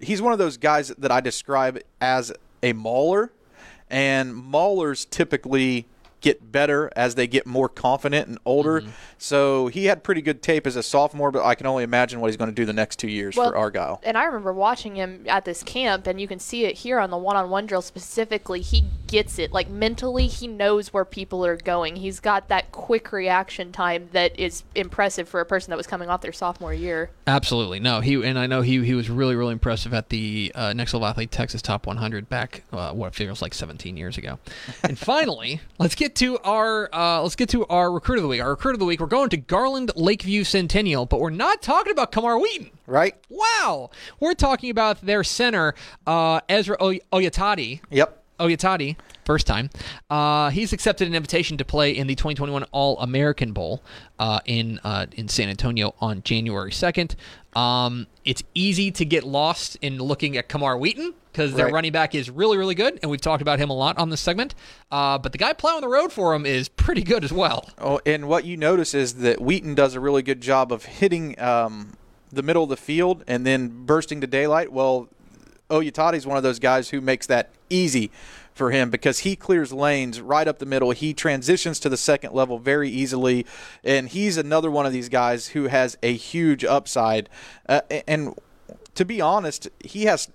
he's 0.00 0.20
one 0.22 0.32
of 0.32 0.38
those 0.38 0.56
guys 0.56 0.88
that 0.98 1.10
I 1.12 1.20
describe 1.20 1.80
as 2.00 2.32
a 2.62 2.72
mauler, 2.72 3.32
and 3.88 4.34
maulers 4.34 5.08
typically 5.08 5.86
get 6.22 6.50
better 6.50 6.90
as 6.96 7.14
they 7.14 7.26
get 7.26 7.46
more 7.46 7.68
confident 7.68 8.26
and 8.26 8.38
older. 8.44 8.80
Mm-hmm. 8.80 8.90
So 9.18 9.68
he 9.68 9.84
had 9.84 10.02
pretty 10.02 10.22
good 10.22 10.42
tape 10.42 10.66
as 10.66 10.74
a 10.74 10.82
sophomore, 10.82 11.30
but 11.30 11.44
I 11.44 11.54
can 11.54 11.66
only 11.66 11.84
imagine 11.84 12.20
what 12.20 12.28
he's 12.28 12.36
going 12.36 12.50
to 12.50 12.54
do 12.54 12.64
the 12.64 12.72
next 12.72 12.98
two 12.98 13.06
years 13.06 13.36
Well, 13.36 13.50
for 13.50 13.56
Argyle. 13.56 14.00
And 14.02 14.18
I 14.18 14.24
remember 14.24 14.52
watching 14.52 14.96
him 14.96 15.24
at 15.28 15.44
this 15.44 15.62
camp, 15.62 16.06
and 16.06 16.20
you 16.20 16.26
can 16.26 16.40
see 16.40 16.64
it 16.64 16.78
here 16.78 16.98
on 16.98 17.10
the 17.10 17.18
one-on-one 17.18 17.66
drill 17.66 17.82
specifically. 17.82 18.60
He 18.60 18.84
gets 19.06 19.38
it. 19.38 19.52
Like 19.52 19.68
mentally, 19.68 20.26
he 20.26 20.46
knows 20.46 20.92
where 20.92 21.04
people 21.04 21.44
are 21.44 21.56
going. 21.56 21.96
He's 21.96 22.20
got 22.20 22.48
that 22.48 22.72
quick 22.72 23.12
reaction 23.12 23.72
time 23.72 24.08
that 24.12 24.38
is 24.38 24.64
impressive 24.74 25.28
for 25.28 25.40
a 25.40 25.46
person 25.46 25.70
that 25.70 25.76
was 25.76 25.86
coming 25.86 26.08
off 26.08 26.20
their 26.20 26.32
sophomore 26.32 26.74
year. 26.74 27.10
Absolutely. 27.26 27.80
No, 27.80 28.00
he 28.00 28.14
and 28.26 28.38
I 28.38 28.46
know 28.46 28.62
he 28.62 28.84
he 28.84 28.94
was 28.94 29.08
really 29.10 29.34
really 29.34 29.52
impressive 29.52 29.94
at 29.94 30.08
the 30.08 30.52
uh, 30.54 30.72
Next 30.72 30.94
Level 30.94 31.06
Athlete 31.06 31.30
Texas 31.30 31.62
Top 31.62 31.86
100 31.86 32.28
back 32.28 32.64
uh, 32.72 32.92
what 32.92 33.14
feels 33.14 33.42
like 33.42 33.54
17 33.54 33.96
years 33.96 34.18
ago. 34.18 34.38
and 34.82 34.98
finally, 34.98 35.60
let's 35.78 35.94
get 35.94 36.14
to 36.16 36.38
our 36.38 36.88
uh, 36.94 37.22
let's 37.22 37.36
get 37.36 37.48
to 37.50 37.66
our 37.66 37.90
recruit 37.92 38.16
of 38.16 38.22
the 38.22 38.28
week. 38.28 38.40
Our 38.40 38.50
recruit 38.50 38.74
of 38.74 38.78
the 38.78 38.84
week. 38.84 39.00
We're 39.00 39.06
going 39.06 39.30
to 39.30 39.36
Garland 39.36 39.92
Lakeview 39.96 40.44
Centennial, 40.44 41.06
but 41.06 41.20
we're 41.20 41.30
not 41.30 41.62
talking 41.62 41.92
about 41.92 42.12
Camar 42.12 42.38
Wheaton. 42.38 42.70
Right? 42.86 43.16
Wow, 43.28 43.90
we're 44.20 44.34
talking 44.34 44.70
about 44.70 45.00
their 45.00 45.24
center 45.24 45.74
uh, 46.06 46.40
Ezra 46.48 46.76
Oy- 46.80 47.00
Oyatati. 47.12 47.80
Yep. 47.90 48.22
Oyatati, 48.38 48.96
first 49.24 49.46
time. 49.46 49.70
Uh, 50.10 50.50
he's 50.50 50.72
accepted 50.72 51.08
an 51.08 51.14
invitation 51.14 51.56
to 51.58 51.64
play 51.64 51.90
in 51.90 52.06
the 52.06 52.14
2021 52.14 52.64
All 52.72 52.98
American 53.00 53.52
Bowl 53.52 53.82
uh, 54.18 54.40
in 54.44 54.78
uh, 54.84 55.06
in 55.12 55.28
San 55.28 55.48
Antonio 55.48 55.94
on 56.00 56.22
January 56.22 56.70
2nd. 56.70 57.14
Um, 57.58 58.06
it's 58.24 58.42
easy 58.54 58.90
to 58.92 59.04
get 59.04 59.24
lost 59.24 59.76
in 59.80 59.98
looking 59.98 60.36
at 60.36 60.48
Camar 60.48 60.76
Wheaton 60.76 61.14
because 61.32 61.54
their 61.54 61.66
Right. 61.66 61.74
running 61.74 61.92
back 61.92 62.14
is 62.14 62.30
really, 62.30 62.56
really 62.58 62.74
good, 62.74 62.98
and 63.02 63.10
we've 63.10 63.20
talked 63.20 63.40
about 63.42 63.58
him 63.58 63.70
a 63.70 63.74
lot 63.74 63.96
on 63.98 64.10
this 64.10 64.20
segment. 64.20 64.54
Uh, 64.90 65.16
but 65.18 65.32
the 65.32 65.38
guy 65.38 65.52
plowing 65.54 65.80
the 65.80 65.88
road 65.88 66.12
for 66.12 66.34
him 66.34 66.44
is 66.46 66.68
pretty 66.68 67.02
good 67.02 67.24
as 67.24 67.32
well. 67.32 67.68
Oh, 67.78 68.00
and 68.06 68.28
what 68.28 68.44
you 68.44 68.56
notice 68.56 68.94
is 68.94 69.14
that 69.16 69.40
Wheaton 69.40 69.74
does 69.74 69.94
a 69.94 70.00
really 70.00 70.22
good 70.22 70.40
job 70.40 70.70
of 70.72 70.84
hitting 70.84 71.38
um, 71.40 71.94
the 72.30 72.42
middle 72.42 72.62
of 72.64 72.68
the 72.68 72.76
field 72.76 73.22
and 73.26 73.46
then 73.46 73.84
bursting 73.86 74.20
to 74.20 74.26
daylight. 74.26 74.72
Well, 74.72 75.08
Oyatati 75.70 76.14
is 76.14 76.26
one 76.26 76.36
of 76.36 76.42
those 76.42 76.58
guys 76.58 76.90
who 76.90 77.00
makes 77.00 77.26
that 77.26 77.50
easy 77.68 78.10
for 78.54 78.70
him 78.70 78.88
because 78.88 79.20
he 79.20 79.36
clears 79.36 79.72
lanes 79.72 80.20
right 80.20 80.48
up 80.48 80.58
the 80.58 80.66
middle. 80.66 80.92
He 80.92 81.12
transitions 81.12 81.78
to 81.80 81.88
the 81.88 81.96
second 81.96 82.32
level 82.32 82.58
very 82.58 82.88
easily, 82.88 83.44
and 83.84 84.08
he's 84.08 84.36
another 84.36 84.70
one 84.70 84.86
of 84.86 84.92
these 84.92 85.08
guys 85.08 85.48
who 85.48 85.66
has 85.66 85.98
a 86.02 86.14
huge 86.14 86.64
upside. 86.64 87.28
Uh, 87.68 87.82
and 88.08 88.34
to 88.94 89.04
be 89.04 89.20
honest, 89.20 89.68
he 89.84 90.04
has 90.04 90.28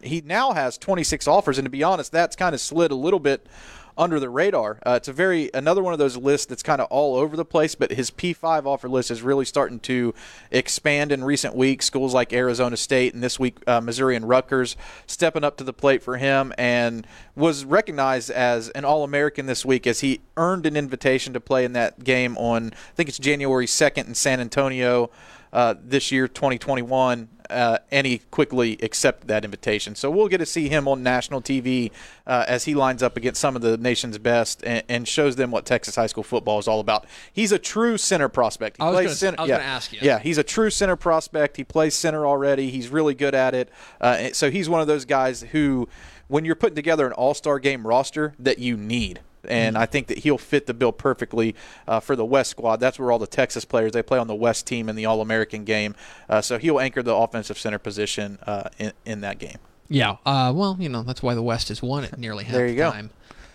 he 0.00 0.22
now 0.22 0.52
has 0.52 0.78
26 0.78 1.26
offers, 1.28 1.58
and 1.58 1.66
to 1.66 1.70
be 1.70 1.82
honest, 1.82 2.10
that's 2.12 2.36
kind 2.36 2.54
of 2.54 2.60
slid 2.60 2.90
a 2.90 2.94
little 2.94 3.20
bit 3.20 3.46
under 3.96 4.18
the 4.18 4.28
radar. 4.28 4.78
Uh, 4.84 4.92
it's 4.92 5.08
a 5.08 5.12
very 5.12 5.50
another 5.54 5.82
one 5.82 5.92
of 5.92 5.98
those 5.98 6.16
lists 6.16 6.46
that's 6.46 6.62
kind 6.62 6.80
of 6.80 6.88
all 6.88 7.16
over 7.16 7.36
the 7.36 7.44
place, 7.44 7.74
but 7.74 7.92
his 7.92 8.10
P5 8.10 8.66
offer 8.66 8.88
list 8.88 9.10
is 9.10 9.22
really 9.22 9.44
starting 9.44 9.80
to 9.80 10.14
expand 10.50 11.12
in 11.12 11.24
recent 11.24 11.54
weeks. 11.54 11.86
Schools 11.86 12.14
like 12.14 12.32
Arizona 12.32 12.76
State 12.76 13.14
and 13.14 13.22
this 13.22 13.38
week 13.38 13.58
uh, 13.66 13.80
Missouri 13.80 14.16
and 14.16 14.28
Rutgers 14.28 14.76
stepping 15.06 15.44
up 15.44 15.56
to 15.58 15.64
the 15.64 15.72
plate 15.72 16.02
for 16.02 16.16
him, 16.16 16.52
and 16.58 17.06
was 17.36 17.64
recognized 17.64 18.30
as 18.30 18.68
an 18.70 18.84
All-American 18.84 19.46
this 19.46 19.64
week 19.64 19.86
as 19.86 20.00
he 20.00 20.20
earned 20.36 20.66
an 20.66 20.76
invitation 20.76 21.32
to 21.32 21.40
play 21.40 21.64
in 21.64 21.72
that 21.74 22.04
game 22.04 22.36
on 22.36 22.72
I 22.72 22.94
think 22.94 23.08
it's 23.08 23.18
January 23.18 23.66
2nd 23.66 24.08
in 24.08 24.14
San 24.14 24.40
Antonio 24.40 25.10
uh, 25.52 25.74
this 25.80 26.10
year, 26.10 26.26
2021, 26.26 27.28
uh, 27.50 27.78
and 27.90 28.06
he 28.06 28.18
quickly 28.30 28.78
accepted 28.82 29.28
that 29.28 29.44
invitation. 29.44 29.94
So 29.94 30.10
we'll 30.10 30.28
get 30.28 30.38
to 30.38 30.46
see 30.46 30.68
him 30.68 30.88
on 30.88 31.02
national 31.02 31.42
TV 31.42 31.90
uh, 32.26 32.44
as 32.48 32.64
he 32.64 32.74
lines 32.74 33.02
up 33.02 33.16
against 33.16 33.40
some 33.40 33.54
of 33.56 33.62
the 33.62 33.76
nation's 33.76 34.18
best 34.18 34.62
and, 34.64 34.82
and 34.88 35.06
shows 35.08 35.36
them 35.36 35.50
what 35.50 35.66
Texas 35.66 35.96
high 35.96 36.06
school 36.06 36.22
football 36.24 36.58
is 36.58 36.66
all 36.68 36.80
about. 36.80 37.06
He's 37.32 37.52
a 37.52 37.58
true 37.58 37.98
center 37.98 38.28
prospect. 38.28 38.78
He 38.78 38.82
I 38.82 38.86
was 38.86 38.94
plays 38.94 39.06
gonna- 39.06 39.14
center. 39.16 39.36
I 39.38 39.42
was 39.42 39.48
yeah, 39.50 39.56
gonna 39.58 39.68
ask 39.68 39.92
you. 39.92 39.98
Yeah, 40.02 40.18
he's 40.18 40.38
a 40.38 40.42
true 40.44 40.70
center 40.70 40.96
prospect. 40.96 41.56
He 41.56 41.64
plays 41.64 41.94
center 41.94 42.26
already. 42.26 42.70
He's 42.70 42.88
really 42.88 43.14
good 43.14 43.34
at 43.34 43.54
it. 43.54 43.68
Uh, 44.00 44.28
so 44.32 44.50
he's 44.50 44.68
one 44.68 44.80
of 44.80 44.86
those 44.86 45.04
guys 45.04 45.42
who, 45.52 45.88
when 46.28 46.44
you're 46.44 46.54
putting 46.54 46.76
together 46.76 47.06
an 47.06 47.12
all-star 47.12 47.58
game 47.58 47.86
roster, 47.86 48.34
that 48.38 48.58
you 48.58 48.76
need 48.76 49.20
and 49.48 49.76
I 49.78 49.86
think 49.86 50.06
that 50.08 50.18
he'll 50.18 50.38
fit 50.38 50.66
the 50.66 50.74
bill 50.74 50.92
perfectly 50.92 51.54
uh, 51.88 52.00
for 52.00 52.16
the 52.16 52.24
West 52.24 52.50
squad. 52.50 52.76
That's 52.80 52.98
where 52.98 53.10
all 53.12 53.18
the 53.18 53.26
Texas 53.26 53.64
players 53.64 53.92
they 53.92 54.02
play 54.02 54.18
on 54.18 54.26
the 54.26 54.34
West 54.34 54.66
team 54.66 54.88
in 54.88 54.96
the 54.96 55.06
All 55.06 55.20
American 55.20 55.64
game. 55.64 55.94
Uh, 56.28 56.40
so 56.40 56.58
he'll 56.58 56.80
anchor 56.80 57.02
the 57.02 57.14
offensive 57.14 57.58
center 57.58 57.78
position 57.78 58.38
uh, 58.46 58.68
in, 58.78 58.92
in 59.04 59.20
that 59.22 59.38
game. 59.38 59.58
Yeah. 59.88 60.16
Uh, 60.24 60.52
well, 60.54 60.76
you 60.78 60.88
know 60.88 61.02
that's 61.02 61.22
why 61.22 61.34
the 61.34 61.42
West 61.42 61.68
has 61.68 61.82
won 61.82 62.04
it 62.04 62.16
nearly 62.18 62.44
half 62.44 62.54
There 62.54 62.66
you 62.66 62.72
the 62.72 62.78
go. 62.78 62.90
time. 62.90 63.10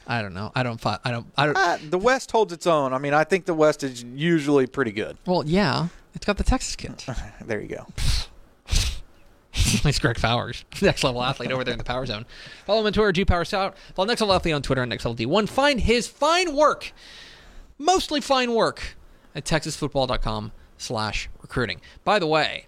I 0.07 0.21
don't 0.23 0.33
know. 0.33 0.51
I 0.55 0.63
don't. 0.63 0.83
I 0.85 1.11
don't. 1.11 1.27
I 1.37 1.45
don't. 1.45 1.57
Uh, 1.57 1.77
the 1.89 1.97
West 1.99 2.31
holds 2.31 2.51
its 2.51 2.65
own. 2.65 2.93
I 2.93 2.97
mean, 2.97 3.13
I 3.13 3.23
think 3.23 3.45
the 3.45 3.53
West 3.53 3.83
is 3.83 4.03
usually 4.03 4.65
pretty 4.67 4.91
good. 4.91 5.17
well, 5.25 5.43
yeah. 5.45 5.87
It's 6.15 6.25
got 6.25 6.37
the 6.37 6.43
Texas 6.43 6.75
kids. 6.75 7.05
There 7.45 7.61
you 7.61 7.67
go. 7.67 7.85
Thanks, 9.53 9.97
Greg 9.99 10.17
Powers, 10.17 10.63
next 10.81 11.03
level 11.03 11.23
athlete 11.23 11.51
over 11.51 11.63
there 11.63 11.71
in 11.73 11.77
the 11.77 11.83
Power 11.83 12.05
Zone. 12.05 12.25
Follow 12.65 12.81
him 12.81 12.85
on 12.87 12.93
Twitter, 12.93 13.11
G 13.11 13.25
Power 13.25 13.43
Scout. 13.45 13.75
Follow 13.95 14.07
Next 14.07 14.21
Level 14.21 14.35
Athlete 14.35 14.53
on 14.53 14.61
Twitter 14.61 14.81
and 14.83 14.89
Next 14.89 15.05
Level 15.05 15.15
D1. 15.25 15.49
Find 15.49 15.79
his 15.81 16.07
fine 16.07 16.55
work, 16.55 16.93
mostly 17.77 18.21
fine 18.21 18.53
work, 18.53 18.95
at 19.33 19.45
texasfootball.com 19.45 20.51
slash 20.77 21.29
recruiting. 21.41 21.81
By 22.03 22.19
the 22.19 22.27
way, 22.27 22.67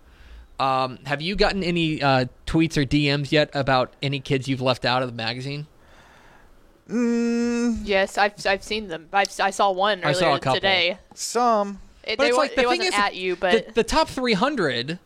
um, 0.60 1.00
have 1.06 1.22
you 1.22 1.36
gotten 1.36 1.64
any 1.64 2.02
uh, 2.02 2.26
tweets 2.48 2.78
or 2.78 2.86
DMs 2.86 3.32
yet 3.32 3.50
about 3.54 3.94
any 4.02 4.20
kids 4.20 4.48
you've 4.48 4.62
left 4.62 4.84
out 4.84 5.02
of 5.04 5.10
the 5.10 5.16
magazine? 5.16 5.68
Mm, 6.90 7.82
Yes, 7.84 8.18
I've 8.18 8.34
I've 8.46 8.64
seen 8.64 8.88
them. 8.88 9.08
I've, 9.14 9.30
I 9.40 9.52
saw 9.52 9.72
one 9.72 10.00
I 10.04 10.10
earlier 10.10 10.14
saw 10.16 10.36
a 10.36 10.40
couple. 10.40 10.56
today. 10.56 10.98
some. 11.14 11.80
It, 12.04 12.18
But 12.18 12.24
they 12.24 12.30
it's 12.30 12.38
wa- 12.38 12.42
like 12.44 12.56
the 12.56 12.62
it 12.62 12.68
thing 12.70 12.80
wasn't 12.80 12.88
is, 12.96 13.00
at 13.00 13.16
you, 13.16 13.36
but 13.36 13.68
the, 13.68 13.74
the 13.74 13.84
top 13.84 14.10
300 14.10 14.98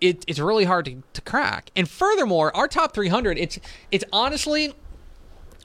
it, 0.00 0.24
it's 0.28 0.38
really 0.38 0.64
hard 0.64 0.84
to, 0.86 1.02
to 1.14 1.20
crack 1.22 1.70
and 1.74 1.88
furthermore 1.88 2.54
our 2.56 2.68
top 2.68 2.92
300 2.92 3.38
it's 3.38 3.58
it's 3.90 4.04
honestly 4.12 4.74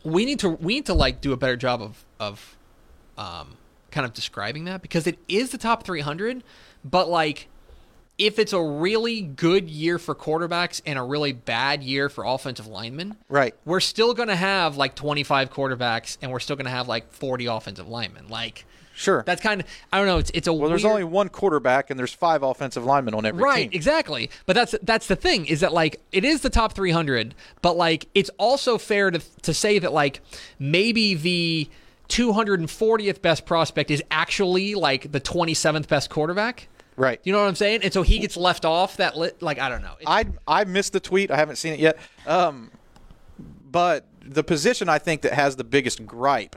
we 0.03 0.25
need 0.25 0.39
to 0.39 0.49
we 0.49 0.75
need 0.75 0.85
to 0.85 0.93
like 0.93 1.21
do 1.21 1.33
a 1.33 1.37
better 1.37 1.57
job 1.57 1.81
of 1.81 2.05
of 2.19 2.55
um 3.17 3.57
kind 3.91 4.05
of 4.05 4.13
describing 4.13 4.63
that 4.65 4.81
because 4.81 5.05
it 5.05 5.19
is 5.27 5.51
the 5.51 5.57
top 5.57 5.83
300 5.83 6.43
but 6.85 7.09
like 7.09 7.47
if 8.17 8.37
it's 8.39 8.53
a 8.53 8.61
really 8.61 9.21
good 9.21 9.69
year 9.69 9.97
for 9.97 10.13
quarterbacks 10.15 10.81
and 10.85 10.97
a 10.97 11.01
really 11.03 11.33
bad 11.33 11.83
year 11.83 12.07
for 12.07 12.23
offensive 12.23 12.67
linemen 12.67 13.17
Right. 13.27 13.53
we're 13.65 13.79
still 13.79 14.13
going 14.13 14.29
to 14.29 14.35
have 14.35 14.77
like 14.77 14.95
25 14.95 15.49
quarterbacks 15.51 16.17
and 16.21 16.31
we're 16.31 16.39
still 16.39 16.55
going 16.55 16.65
to 16.65 16.71
have 16.71 16.87
like 16.87 17.11
40 17.11 17.47
offensive 17.47 17.87
linemen 17.87 18.27
like 18.29 18.65
Sure. 19.01 19.23
that's 19.25 19.41
kind 19.41 19.61
of 19.61 19.67
i 19.91 19.97
don't 19.97 20.05
know 20.07 20.17
it's 20.19 20.29
it's 20.33 20.47
a 20.47 20.53
well, 20.53 20.69
there's 20.69 20.83
weird- 20.83 20.91
only 20.93 21.03
one 21.03 21.27
quarterback 21.29 21.89
and 21.89 21.99
there's 21.99 22.13
five 22.13 22.43
offensive 22.43 22.85
linemen 22.85 23.13
on 23.15 23.25
every 23.25 23.43
right 23.43 23.63
team. 23.63 23.69
exactly 23.73 24.29
but 24.45 24.53
that's 24.53 24.75
that's 24.83 25.07
the 25.07 25.15
thing 25.15 25.45
is 25.47 25.59
that 25.61 25.73
like 25.73 25.99
it 26.11 26.23
is 26.23 26.41
the 26.41 26.49
top 26.49 26.73
300 26.73 27.33
but 27.61 27.75
like 27.75 28.07
it's 28.13 28.29
also 28.37 28.77
fair 28.77 29.09
to 29.11 29.19
to 29.41 29.53
say 29.53 29.79
that 29.79 29.91
like 29.91 30.21
maybe 30.59 31.15
the 31.15 31.67
240th 32.09 33.21
best 33.21 33.45
prospect 33.45 33.89
is 33.89 34.03
actually 34.11 34.75
like 34.75 35.11
the 35.11 35.21
27th 35.21 35.87
best 35.87 36.09
quarterback 36.09 36.67
Right. 36.97 37.19
you 37.23 37.31
know 37.31 37.39
what 37.41 37.47
i'm 37.47 37.55
saying 37.55 37.81
and 37.83 37.91
so 37.93 38.01
he 38.03 38.19
gets 38.19 38.35
left 38.37 38.65
off 38.65 38.97
that 38.97 39.17
li- 39.17 39.31
like 39.39 39.57
i 39.59 39.69
don't 39.69 39.81
know 39.81 39.95
It's- 39.99 40.05
I 40.07 40.25
I 40.61 40.63
missed 40.65 40.93
the 40.93 40.99
tweet. 40.99 41.31
I 41.31 41.37
haven't 41.37 41.55
seen 41.55 41.73
it 41.73 41.79
yet. 41.79 41.97
Um, 42.27 42.69
but 43.71 44.05
the 44.23 44.43
position 44.43 44.89
I 44.89 44.99
think 44.99 45.21
that 45.21 45.33
has 45.33 45.55
the 45.55 45.63
biggest 45.63 46.05
gripe 46.05 46.55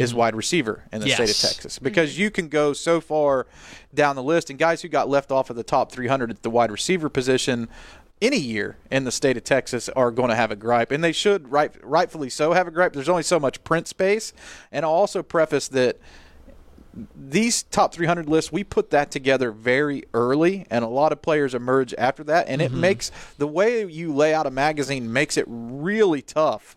is 0.00 0.14
wide 0.14 0.34
receiver 0.34 0.84
in 0.92 1.00
the 1.00 1.08
state 1.10 1.30
of 1.30 1.36
Mm-hmm. 1.36 1.46
Texas. 1.46 1.78
Because 1.78 2.18
you 2.18 2.30
can 2.30 2.48
go 2.48 2.72
so 2.72 3.00
far 3.00 3.46
down 3.94 4.16
the 4.16 4.22
list 4.22 4.50
and 4.50 4.58
guys 4.58 4.82
who 4.82 4.88
got 4.88 5.08
left 5.08 5.30
off 5.30 5.50
of 5.50 5.56
the 5.56 5.62
top 5.64 5.92
300 5.92 6.30
at 6.30 6.42
the 6.42 6.50
wide 6.50 6.70
receiver 6.70 7.08
position 7.08 7.68
any 8.22 8.38
year 8.38 8.76
in 8.90 9.04
the 9.04 9.12
state 9.12 9.36
of 9.38 9.44
Texas 9.44 9.88
are 9.90 10.10
going 10.10 10.28
to 10.28 10.34
have 10.36 10.50
a 10.50 10.56
gripe 10.56 10.90
and 10.92 11.02
they 11.02 11.12
should 11.12 11.50
right 11.50 11.72
rightfully 11.82 12.28
so 12.28 12.52
have 12.52 12.68
a 12.68 12.70
gripe. 12.70 12.92
There's 12.92 13.08
only 13.08 13.22
so 13.22 13.40
much 13.40 13.64
print 13.64 13.88
space. 13.88 14.32
And 14.70 14.84
I'll 14.84 14.92
also 14.92 15.22
preface 15.22 15.68
that 15.68 15.98
these 17.14 17.62
top 17.62 17.94
300 17.94 18.28
lists 18.28 18.50
we 18.50 18.64
put 18.64 18.90
that 18.90 19.10
together 19.12 19.52
very 19.52 20.02
early 20.12 20.66
and 20.70 20.84
a 20.84 20.88
lot 20.88 21.12
of 21.12 21.22
players 21.22 21.54
emerge 21.54 21.94
after 21.94 22.24
that 22.24 22.48
and 22.48 22.60
it 22.60 22.72
makes 22.72 23.12
the 23.38 23.46
way 23.46 23.86
you 23.86 24.12
lay 24.12 24.34
out 24.34 24.44
a 24.44 24.50
magazine 24.50 25.12
makes 25.12 25.36
it 25.36 25.44
really 25.46 26.20
tough 26.20 26.76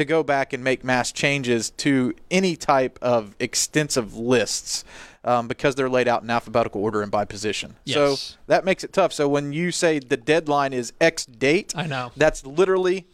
to 0.00 0.04
go 0.06 0.22
back 0.22 0.52
and 0.54 0.64
make 0.64 0.82
mass 0.82 1.12
changes 1.12 1.70
to 1.70 2.14
any 2.30 2.56
type 2.56 2.98
of 3.02 3.36
extensive 3.38 4.16
lists 4.16 4.82
um, 5.24 5.46
because 5.46 5.74
they're 5.74 5.90
laid 5.90 6.08
out 6.08 6.22
in 6.22 6.30
alphabetical 6.30 6.82
order 6.82 7.02
and 7.02 7.10
by 7.10 7.24
position 7.26 7.76
so 7.86 8.16
that 8.46 8.64
makes 8.64 8.82
it 8.82 8.92
tough 8.94 9.12
so 9.12 9.28
when 9.28 9.52
you 9.52 9.70
say 9.70 9.98
the 9.98 10.16
deadline 10.16 10.72
is 10.72 10.94
x 11.00 11.26
date 11.26 11.74
I 11.76 11.86
know. 11.86 12.12
that's 12.16 12.46
literally 12.46 13.06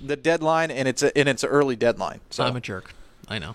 the 0.00 0.16
deadline 0.16 0.70
and 0.70 0.86
it's 0.86 1.02
a, 1.02 1.16
and 1.16 1.28
it's 1.30 1.42
an 1.42 1.48
early 1.48 1.76
deadline 1.76 2.20
so 2.28 2.44
i'm 2.44 2.56
a 2.56 2.60
jerk 2.60 2.92
i 3.26 3.38
know 3.38 3.54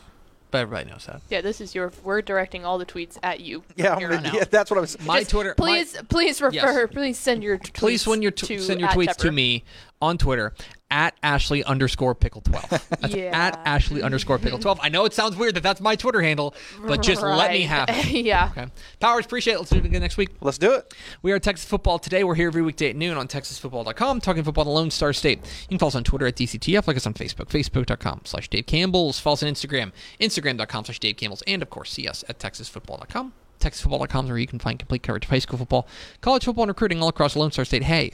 but 0.52 0.62
everybody 0.62 0.90
knows 0.90 1.06
that 1.06 1.22
yeah, 1.30 1.42
this 1.42 1.62
is 1.62 1.76
your. 1.76 1.92
We're 2.04 2.24
directing 2.24 2.66
all 2.66 2.80
the 2.80 2.86
tweets 2.86 3.20
at 3.22 3.40
you. 3.40 3.62
yeah, 3.76 3.94
I'm- 3.94 4.26
yeah 4.34 4.46
that's 4.50 4.72
what 4.72 4.80
I 4.80 4.82
was 4.82 5.00
my 5.06 5.20
Just 5.20 5.30
twitter 5.30 5.50
my- 5.60 5.64
Please, 5.64 5.96
please 6.10 6.42
refer. 6.42 6.56
Yes. 6.56 6.88
Please 6.92 7.20
send 7.20 7.44
your. 7.44 7.60
Tweets 7.60 7.74
please 7.76 8.02
send 8.02 8.24
your 8.24 8.32
t- 8.32 8.48
to 8.48 8.60
send 8.60 8.80
your 8.80 8.90
at 8.90 8.98
tweets 8.98 9.16
to 9.18 9.32
me 9.32 9.64
on 10.02 10.18
Twitter 10.18 10.54
at 10.92 11.16
Ashley 11.22 11.64
underscore 11.64 12.16
pickle 12.16 12.42
twelve. 12.42 12.68
That's 12.90 13.14
Yeah. 13.14 13.30
at 13.48 13.60
Ashley 13.66 14.02
underscore 14.02 14.40
pickle 14.40 14.60
twelve. 14.60 14.80
I 14.82 14.90
know 14.90 15.06
it 15.06 15.14
sounds 15.14 15.36
weird 15.36 15.56
that 15.56 15.64
that's 15.64 15.80
my 15.82 15.96
Twitter 15.96 16.22
handle, 16.22 16.56
but 16.86 17.02
just 17.02 17.22
let 17.22 17.52
me 17.52 17.62
have 17.62 17.90
it. 17.90 18.06
yeah. 18.26 18.50
Okay, 18.52 18.68
Powers, 19.00 19.26
appreciate 19.26 19.54
it. 19.54 19.60
Let's 19.60 19.70
do 19.72 19.78
it 19.80 19.86
again 19.86 20.02
next 20.02 20.18
week. 20.18 20.30
let's 20.42 20.58
do 20.58 20.74
it 20.74 20.94
We 21.22 21.32
are 21.32 21.40
Texas 21.40 21.68
Football 21.68 22.00
today. 22.00 22.24
We're 22.24 22.36
here 22.36 22.48
every 22.48 22.62
weekday 22.62 22.90
at 22.90 22.96
noon 22.96 23.18
on 23.18 23.28
TexasFootball.com, 23.28 24.22
talking 24.22 24.44
football 24.44 24.64
in 24.64 24.68
the 24.70 24.74
Lone 24.74 24.92
Star 24.92 25.14
State. 25.14 25.40
You 25.64 25.68
can 25.70 25.80
follow 25.80 25.90
us 25.90 25.96
on 25.96 26.04
Twitter 26.04 26.26
at 26.28 26.36
DCTF, 26.36 26.88
like 26.88 26.98
us 26.98 27.06
on 27.06 27.14
Facebook, 27.14 27.50
Facebook.com 27.50 28.22
slash 28.26 28.48
Dave 28.50 28.66
Campbell's. 28.66 29.20
Follow 29.20 29.34
us 29.34 29.44
on 29.44 29.50
Instagram, 29.50 29.92
Instagram.com 30.20 30.86
slash 30.86 31.00
Dave 31.00 31.18
Campbell's, 31.18 31.44
and 31.48 31.62
of 31.62 31.70
course, 31.70 31.92
see 31.92 32.08
us 32.08 32.24
at 32.30 32.40
TexasFootball.com. 32.40 33.34
TexasFootball.com 33.60 34.26
is 34.26 34.30
where 34.32 34.40
you 34.40 34.48
can 34.48 34.58
find 34.60 34.80
complete 34.80 35.04
coverage 35.04 35.26
of 35.26 35.30
high 35.32 35.40
school 35.40 35.58
football, 35.60 35.88
college 36.22 36.46
football, 36.46 36.64
and 36.64 36.70
recruiting 36.70 37.02
all 37.02 37.10
across 37.10 37.34
the 37.34 37.40
Lone 37.40 37.52
Star 37.52 37.66
State. 37.66 37.84
Hey, 37.84 38.14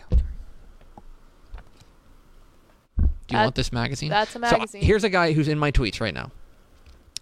do 3.28 3.34
you 3.34 3.38
That- 3.40 3.44
want 3.46 3.56
this 3.56 3.72
magazine? 3.72 4.10
that's 4.10 4.32
a 4.36 4.40
So, 4.40 4.48
uh, 4.48 4.52
magazine. 4.52 4.82
here's 4.84 5.04
a 5.04 5.10
guy 5.10 5.34
who's 5.34 5.48
in 5.48 5.58
my 5.60 5.72
tweets 5.72 6.00
right 6.02 6.14
now, 6.14 6.32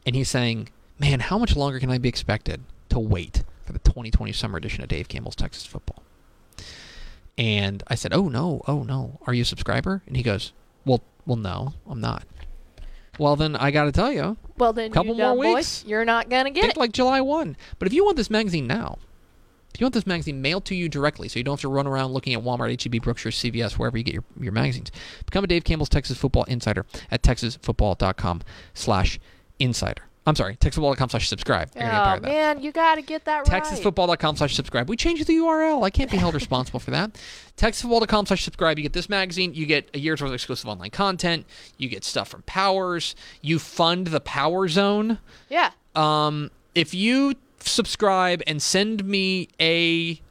and 0.05 0.15
he's 0.15 0.29
saying, 0.29 0.69
"Man, 0.99 1.19
how 1.21 1.37
much 1.37 1.55
longer 1.55 1.79
can 1.79 1.89
I 1.89 1.97
be 1.97 2.09
expected 2.09 2.61
to 2.89 2.99
wait 2.99 3.43
for 3.65 3.73
the 3.73 3.79
2020 3.79 4.31
summer 4.33 4.57
edition 4.57 4.81
of 4.83 4.89
Dave 4.89 5.07
Campbell's 5.07 5.35
Texas 5.35 5.65
Football?" 5.65 6.03
And 7.37 7.83
I 7.87 7.95
said, 7.95 8.13
"Oh 8.13 8.29
no, 8.29 8.61
oh 8.67 8.83
no, 8.83 9.19
are 9.25 9.33
you 9.33 9.41
a 9.41 9.45
subscriber?" 9.45 10.03
And 10.05 10.15
he 10.15 10.23
goes, 10.23 10.51
"Well, 10.85 11.01
well, 11.25 11.37
no, 11.37 11.73
I'm 11.89 11.99
not." 12.01 12.23
Well, 13.19 13.35
then 13.35 13.55
I 13.55 13.69
got 13.71 13.85
to 13.85 13.91
tell 13.91 14.11
you, 14.11 14.37
Well 14.57 14.73
then, 14.73 14.91
Couple 14.91 15.13
you 15.13 15.17
dumb 15.21 15.35
more 15.37 15.45
boy, 15.45 15.55
weeks. 15.55 15.83
you're 15.87 16.03
not 16.05 16.29
gonna 16.29 16.49
get 16.51 16.61
think 16.61 16.73
it. 16.75 16.79
like 16.79 16.91
July 16.91 17.21
1. 17.21 17.55
But 17.77 17.87
if 17.87 17.93
you 17.93 18.03
want 18.03 18.17
this 18.17 18.29
magazine 18.29 18.65
now, 18.65 18.97
if 19.73 19.81
you 19.81 19.85
want 19.85 19.93
this 19.93 20.05
magazine 20.05 20.41
mailed 20.41 20.65
to 20.65 20.75
you 20.75 20.87
directly, 20.89 21.27
so 21.27 21.39
you 21.39 21.43
don't 21.43 21.53
have 21.53 21.61
to 21.61 21.67
run 21.69 21.87
around 21.87 22.11
looking 22.11 22.33
at 22.33 22.41
Walmart, 22.43 22.81
HEB, 22.81 23.01
Brookshire, 23.01 23.31
CVS, 23.31 23.73
wherever 23.73 23.97
you 23.97 24.03
get 24.03 24.13
your, 24.13 24.23
your 24.39 24.51
magazines, 24.51 24.91
become 25.25 25.43
a 25.43 25.47
Dave 25.47 25.63
Campbell's 25.63 25.89
Texas 25.89 26.17
Football 26.17 26.43
Insider 26.43 26.85
at 27.09 27.23
texasfootball.com 27.23 28.41
slash 28.73 29.19
insider. 29.59 30.03
I'm 30.25 30.35
sorry, 30.35 30.55
texasfootball.com 30.55 31.09
slash 31.09 31.27
subscribe. 31.27 31.69
You're 31.75 31.83
gonna 31.83 31.91
get 31.91 31.99
Oh 32.01 32.03
better 32.05 32.15
at 32.15 32.21
that. 32.21 32.55
man, 32.55 32.63
you 32.63 32.71
gotta 32.71 33.01
get 33.01 33.25
that 33.25 33.47
right. 33.49 33.61
TexasFootball.com 33.63 34.37
slash 34.37 34.55
subscribe. 34.55 34.87
We 34.87 34.95
changed 34.95 35.27
the 35.27 35.35
URL. 35.35 35.83
I 35.83 35.89
can't 35.89 36.09
be 36.09 36.15
held 36.15 36.33
responsible 36.33 36.79
for 36.79 36.91
that. 36.91 37.19
TexasFootball.com 37.57 38.27
slash 38.27 38.43
subscribe. 38.43 38.77
You 38.77 38.83
get 38.83 38.93
this 38.93 39.09
magazine. 39.09 39.53
You 39.53 39.65
get 39.65 39.89
a 39.93 39.99
year's 39.99 40.21
worth 40.21 40.29
of 40.29 40.35
exclusive 40.35 40.69
online 40.69 40.91
content. 40.91 41.45
You 41.77 41.89
get 41.89 42.05
stuff 42.05 42.29
from 42.29 42.43
Powers. 42.43 43.15
You 43.41 43.59
fund 43.59 44.07
the 44.07 44.21
Power 44.21 44.69
Zone. 44.69 45.17
Yeah. 45.49 45.71
Um, 45.93 46.51
if 46.73 46.93
you 46.93 47.33
subscribe 47.67 48.41
and 48.47 48.61
send 48.61 49.03
me 49.05 49.49
a, 49.59 50.21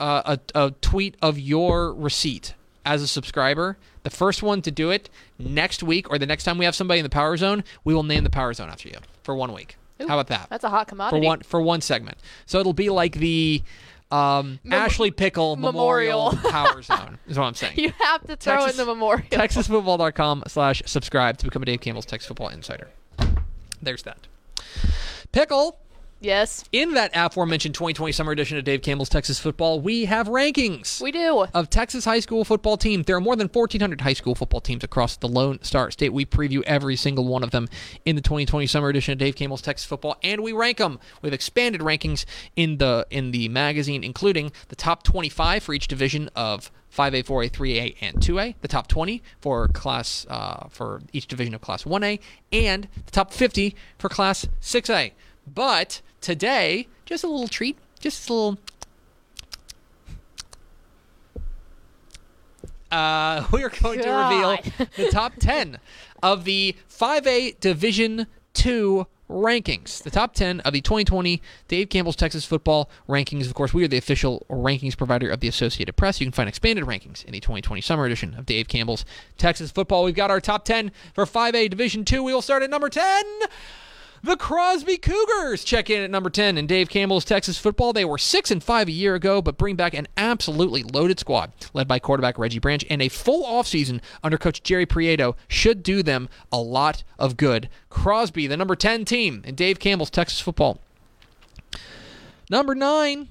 uh, 0.00 0.36
a 0.54 0.66
a 0.66 0.70
tweet 0.80 1.16
of 1.22 1.38
your 1.38 1.92
receipt 1.94 2.54
as 2.84 3.02
a 3.02 3.08
subscriber, 3.08 3.78
the 4.02 4.10
first 4.10 4.42
one 4.42 4.62
to 4.62 4.70
do 4.70 4.90
it 4.90 5.08
next 5.38 5.82
week 5.82 6.10
or 6.10 6.18
the 6.18 6.26
next 6.26 6.44
time 6.44 6.58
we 6.58 6.64
have 6.64 6.74
somebody 6.74 6.98
in 6.98 7.04
the 7.04 7.10
Power 7.10 7.36
Zone, 7.36 7.64
we 7.84 7.94
will 7.94 8.02
name 8.02 8.24
the 8.24 8.30
Power 8.30 8.52
Zone 8.52 8.68
after 8.68 8.88
you 8.88 8.96
for 9.22 9.34
one 9.36 9.52
week. 9.52 9.76
Ooh, 10.00 10.08
How 10.08 10.18
about 10.18 10.28
that? 10.28 10.48
That's 10.50 10.64
a 10.64 10.68
hot 10.70 10.88
commodity 10.88 11.20
for 11.20 11.26
one 11.26 11.40
for 11.42 11.62
one 11.62 11.80
segment. 11.80 12.18
So 12.46 12.58
it'll 12.58 12.72
be 12.72 12.90
like 12.90 13.14
the 13.14 13.62
um, 14.10 14.58
Ashley 14.70 15.10
Pickle 15.10 15.56
Memorial, 15.56 16.32
Memorial. 16.32 16.50
Power 16.50 16.82
Zone 16.82 17.18
is 17.28 17.38
what 17.38 17.44
I'm 17.46 17.54
saying. 17.54 17.78
You 17.78 17.92
have 18.00 18.26
to 18.26 18.36
throw 18.36 18.56
Texas- 18.56 18.72
in 18.72 18.86
the 18.86 18.92
memorial. 18.92 19.24
TexasFootball.com 19.30 20.44
slash 20.48 20.82
subscribe 20.86 21.38
to 21.38 21.44
become 21.44 21.62
a 21.62 21.66
Dave 21.66 21.80
Campbell's 21.80 22.06
Texas 22.06 22.26
Football 22.28 22.48
Insider. 22.48 22.88
There's 23.80 24.02
that. 24.02 24.26
Pickle, 25.32 25.78
Yes, 26.22 26.64
in 26.70 26.94
that 26.94 27.10
aforementioned 27.14 27.74
2020 27.74 28.12
summer 28.12 28.30
edition 28.30 28.56
of 28.56 28.62
Dave 28.62 28.80
Campbell's 28.80 29.08
Texas 29.08 29.40
Football, 29.40 29.80
we 29.80 30.04
have 30.04 30.28
rankings 30.28 31.00
we 31.00 31.10
do. 31.10 31.46
of 31.52 31.68
Texas 31.68 32.04
high 32.04 32.20
school 32.20 32.44
football 32.44 32.76
teams. 32.76 33.06
There 33.06 33.16
are 33.16 33.20
more 33.20 33.34
than 33.34 33.48
1,400 33.48 34.00
high 34.00 34.12
school 34.12 34.36
football 34.36 34.60
teams 34.60 34.84
across 34.84 35.16
the 35.16 35.26
Lone 35.26 35.60
Star 35.62 35.90
State. 35.90 36.12
We 36.12 36.24
preview 36.24 36.62
every 36.62 36.94
single 36.94 37.24
one 37.24 37.42
of 37.42 37.50
them 37.50 37.68
in 38.04 38.14
the 38.14 38.22
2020 38.22 38.68
summer 38.68 38.88
edition 38.88 39.10
of 39.10 39.18
Dave 39.18 39.34
Campbell's 39.34 39.62
Texas 39.62 39.84
Football, 39.84 40.16
and 40.22 40.44
we 40.44 40.52
rank 40.52 40.78
them. 40.78 41.00
We 41.22 41.26
have 41.26 41.34
expanded 41.34 41.80
rankings 41.80 42.24
in 42.54 42.78
the 42.78 43.04
in 43.10 43.32
the 43.32 43.48
magazine, 43.48 44.04
including 44.04 44.52
the 44.68 44.76
top 44.76 45.02
25 45.02 45.64
for 45.64 45.74
each 45.74 45.88
division 45.88 46.30
of 46.36 46.70
5A, 46.96 47.24
4A, 47.24 47.50
3A, 47.50 47.96
and 48.00 48.18
2A. 48.18 48.54
The 48.60 48.68
top 48.68 48.86
20 48.86 49.22
for 49.40 49.66
class 49.68 50.24
uh, 50.28 50.68
for 50.68 51.02
each 51.12 51.26
division 51.26 51.54
of 51.54 51.60
Class 51.60 51.82
1A, 51.82 52.20
and 52.52 52.86
the 53.06 53.10
top 53.10 53.32
50 53.32 53.74
for 53.98 54.08
Class 54.08 54.46
6A. 54.60 55.12
But 55.46 56.00
today, 56.20 56.88
just 57.04 57.24
a 57.24 57.28
little 57.28 57.48
treat, 57.48 57.76
just 58.00 58.28
a 58.28 58.32
little 58.32 58.58
uh, 62.90 63.46
we 63.52 63.64
are 63.64 63.70
going 63.70 64.00
to 64.00 64.10
reveal 64.10 64.58
the 64.96 65.10
top 65.10 65.32
10 65.38 65.78
of 66.22 66.44
the 66.44 66.76
5A 66.88 67.58
Division 67.58 68.26
2 68.54 69.06
rankings. 69.32 70.02
The 70.02 70.10
top 70.10 70.34
10 70.34 70.60
of 70.60 70.72
the 70.74 70.80
2020 70.82 71.40
Dave 71.68 71.88
Campbell's 71.88 72.16
Texas 72.16 72.44
Football 72.44 72.90
rankings. 73.08 73.46
Of 73.46 73.54
course, 73.54 73.72
we 73.72 73.82
are 73.82 73.88
the 73.88 73.96
official 73.96 74.46
rankings 74.50 74.96
provider 74.96 75.30
of 75.30 75.40
the 75.40 75.48
Associated 75.48 75.96
Press. 75.96 76.20
You 76.20 76.26
can 76.26 76.32
find 76.32 76.48
expanded 76.48 76.84
rankings 76.84 77.24
in 77.24 77.32
the 77.32 77.40
2020 77.40 77.80
summer 77.80 78.04
edition 78.04 78.34
of 78.34 78.46
Dave 78.46 78.68
Campbell's 78.68 79.04
Texas 79.38 79.70
Football. 79.70 80.04
We've 80.04 80.14
got 80.14 80.30
our 80.30 80.40
top 80.40 80.64
10 80.64 80.92
for 81.14 81.24
5A 81.24 81.70
Division 81.70 82.04
2. 82.04 82.22
We 82.22 82.34
will 82.34 82.42
start 82.42 82.62
at 82.62 82.70
number 82.70 82.90
10. 82.90 83.24
The 84.24 84.36
Crosby 84.36 84.98
Cougars 84.98 85.64
check 85.64 85.90
in 85.90 86.00
at 86.00 86.08
number 86.08 86.30
10 86.30 86.56
in 86.56 86.68
Dave 86.68 86.88
Campbell's 86.88 87.24
Texas 87.24 87.58
football. 87.58 87.92
They 87.92 88.04
were 88.04 88.18
6 88.18 88.52
and 88.52 88.62
5 88.62 88.86
a 88.86 88.92
year 88.92 89.16
ago, 89.16 89.42
but 89.42 89.58
bring 89.58 89.74
back 89.74 89.94
an 89.94 90.06
absolutely 90.16 90.84
loaded 90.84 91.18
squad 91.18 91.50
led 91.74 91.88
by 91.88 91.98
quarterback 91.98 92.38
Reggie 92.38 92.60
Branch 92.60 92.84
and 92.88 93.02
a 93.02 93.08
full 93.08 93.44
offseason 93.44 94.00
under 94.22 94.38
coach 94.38 94.62
Jerry 94.62 94.86
Prieto 94.86 95.34
should 95.48 95.82
do 95.82 96.04
them 96.04 96.28
a 96.52 96.58
lot 96.58 97.02
of 97.18 97.36
good. 97.36 97.68
Crosby, 97.90 98.46
the 98.46 98.56
number 98.56 98.76
10 98.76 99.04
team 99.04 99.42
in 99.44 99.56
Dave 99.56 99.80
Campbell's 99.80 100.08
Texas 100.08 100.38
football. 100.38 100.78
Number 102.48 102.76
9, 102.76 103.26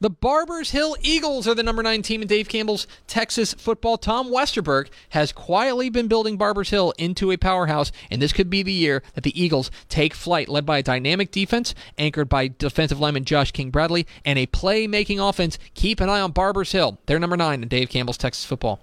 the 0.00 0.10
Barbers 0.10 0.70
Hill 0.72 0.96
Eagles 1.00 1.48
are 1.48 1.54
the 1.54 1.62
number 1.62 1.82
nine 1.82 2.02
team 2.02 2.20
in 2.20 2.28
Dave 2.28 2.48
Campbell's 2.48 2.86
Texas 3.06 3.54
football. 3.54 3.96
Tom 3.96 4.30
Westerberg 4.30 4.88
has 5.10 5.32
quietly 5.32 5.88
been 5.88 6.08
building 6.08 6.36
Barbers 6.36 6.70
Hill 6.70 6.92
into 6.98 7.30
a 7.30 7.36
powerhouse, 7.36 7.92
and 8.10 8.20
this 8.20 8.32
could 8.32 8.50
be 8.50 8.62
the 8.62 8.72
year 8.72 9.02
that 9.14 9.24
the 9.24 9.40
Eagles 9.40 9.70
take 9.88 10.12
flight, 10.12 10.48
led 10.48 10.66
by 10.66 10.78
a 10.78 10.82
dynamic 10.82 11.30
defense 11.30 11.74
anchored 11.96 12.28
by 12.28 12.48
defensive 12.48 13.00
lineman 13.00 13.24
Josh 13.24 13.52
King 13.52 13.70
Bradley 13.70 14.06
and 14.24 14.38
a 14.38 14.46
play-making 14.46 15.20
offense. 15.20 15.58
Keep 15.74 16.00
an 16.00 16.10
eye 16.10 16.20
on 16.20 16.32
Barbers 16.32 16.72
Hill. 16.72 16.98
They're 17.06 17.18
number 17.18 17.36
nine 17.36 17.62
in 17.62 17.68
Dave 17.68 17.88
Campbell's 17.88 18.18
Texas 18.18 18.44
football. 18.44 18.80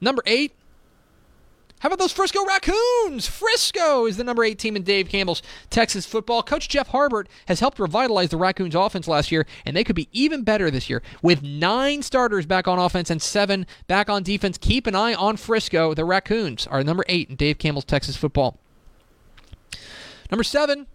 Number 0.00 0.22
eight, 0.26 0.52
how 1.84 1.88
about 1.88 1.98
those 1.98 2.12
Frisco 2.12 2.42
Raccoons? 2.46 3.26
Frisco 3.26 4.06
is 4.06 4.16
the 4.16 4.24
number 4.24 4.42
eight 4.42 4.58
team 4.58 4.74
in 4.74 4.84
Dave 4.84 5.10
Campbell's 5.10 5.42
Texas 5.68 6.06
football. 6.06 6.42
Coach 6.42 6.66
Jeff 6.70 6.88
Harbert 6.88 7.26
has 7.44 7.60
helped 7.60 7.78
revitalize 7.78 8.30
the 8.30 8.38
Raccoons 8.38 8.74
offense 8.74 9.06
last 9.06 9.30
year, 9.30 9.44
and 9.66 9.76
they 9.76 9.84
could 9.84 9.94
be 9.94 10.08
even 10.10 10.44
better 10.44 10.70
this 10.70 10.88
year 10.88 11.02
with 11.20 11.42
nine 11.42 12.00
starters 12.00 12.46
back 12.46 12.66
on 12.66 12.78
offense 12.78 13.10
and 13.10 13.20
seven 13.20 13.66
back 13.86 14.08
on 14.08 14.22
defense. 14.22 14.56
Keep 14.56 14.86
an 14.86 14.94
eye 14.94 15.12
on 15.12 15.36
Frisco. 15.36 15.92
The 15.92 16.06
Raccoons 16.06 16.66
are 16.68 16.82
number 16.82 17.04
eight 17.06 17.28
in 17.28 17.36
Dave 17.36 17.58
Campbell's 17.58 17.84
Texas 17.84 18.16
football. 18.16 18.58
Number 20.30 20.42
seven, 20.42 20.86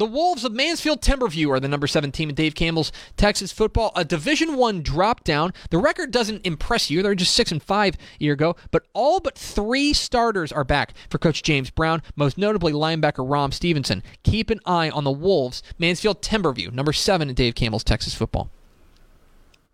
the 0.00 0.06
Wolves 0.06 0.46
of 0.46 0.52
Mansfield 0.52 1.02
Timberview 1.02 1.50
are 1.50 1.60
the 1.60 1.68
number 1.68 1.86
seven 1.86 2.10
team 2.10 2.30
in 2.30 2.34
Dave 2.34 2.54
Campbell's 2.54 2.90
Texas 3.18 3.52
football. 3.52 3.92
A 3.94 4.02
Division 4.02 4.56
One 4.56 4.82
drop 4.82 5.24
down. 5.24 5.52
The 5.68 5.76
record 5.76 6.10
doesn't 6.10 6.46
impress 6.46 6.90
you. 6.90 7.02
They're 7.02 7.14
just 7.14 7.34
six 7.34 7.52
and 7.52 7.62
five 7.62 7.96
a 7.96 8.24
year 8.24 8.32
ago, 8.32 8.56
but 8.70 8.86
all 8.94 9.20
but 9.20 9.36
three 9.36 9.92
starters 9.92 10.52
are 10.52 10.64
back 10.64 10.94
for 11.10 11.18
Coach 11.18 11.42
James 11.42 11.68
Brown, 11.68 12.00
most 12.16 12.38
notably 12.38 12.72
linebacker 12.72 13.30
Rom 13.30 13.52
Stevenson. 13.52 14.02
Keep 14.22 14.48
an 14.48 14.60
eye 14.64 14.88
on 14.88 15.04
the 15.04 15.10
Wolves, 15.10 15.62
Mansfield 15.78 16.22
Timberview, 16.22 16.72
number 16.72 16.94
seven 16.94 17.28
in 17.28 17.34
Dave 17.34 17.54
Campbell's 17.54 17.84
Texas 17.84 18.14
football. 18.14 18.50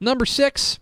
Number 0.00 0.26
six. 0.26 0.80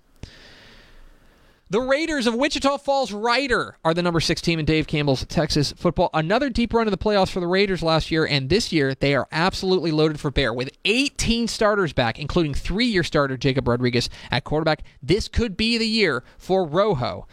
The 1.75 1.81
Raiders 1.81 2.29
of 2.29 2.37
Wichita 2.37 2.77
Falls 2.79 3.11
Rider 3.11 3.77
are 3.85 3.95
the 3.95 4.01
number 4.01 4.21
six 4.21 4.41
team 4.41 4.61
in 4.61 4.65
Dave 4.65 4.87
Campbell's 4.87 5.27
Texas 5.27 5.73
football. 5.73 6.09
Another 6.15 6.49
deep 6.49 6.73
run 6.73 6.87
of 6.87 6.93
the 6.93 6.97
playoffs 6.97 7.33
for 7.33 7.41
the 7.41 7.49
Raiders 7.49 7.83
last 7.83 8.13
year, 8.13 8.25
and 8.25 8.49
this 8.49 8.73
year 8.73 8.95
they 8.95 9.13
are 9.13 9.27
absolutely 9.33 9.91
loaded 9.91 10.21
for 10.21 10.31
bear 10.31 10.55
with 10.55 10.71
18 10.85 11.49
starters 11.49 11.93
back, 11.93 12.21
including 12.21 12.55
three 12.55 12.87
year 12.87 13.03
starter 13.03 13.37
Jacob 13.37 13.67
Rodriguez 13.67 14.09
at 14.31 14.45
quarterback. 14.45 14.85
This 15.03 15.27
could 15.27 15.57
be 15.57 15.77
the 15.77 15.89
year 15.89 16.23
for 16.39 16.65
Rojo. 16.65 17.27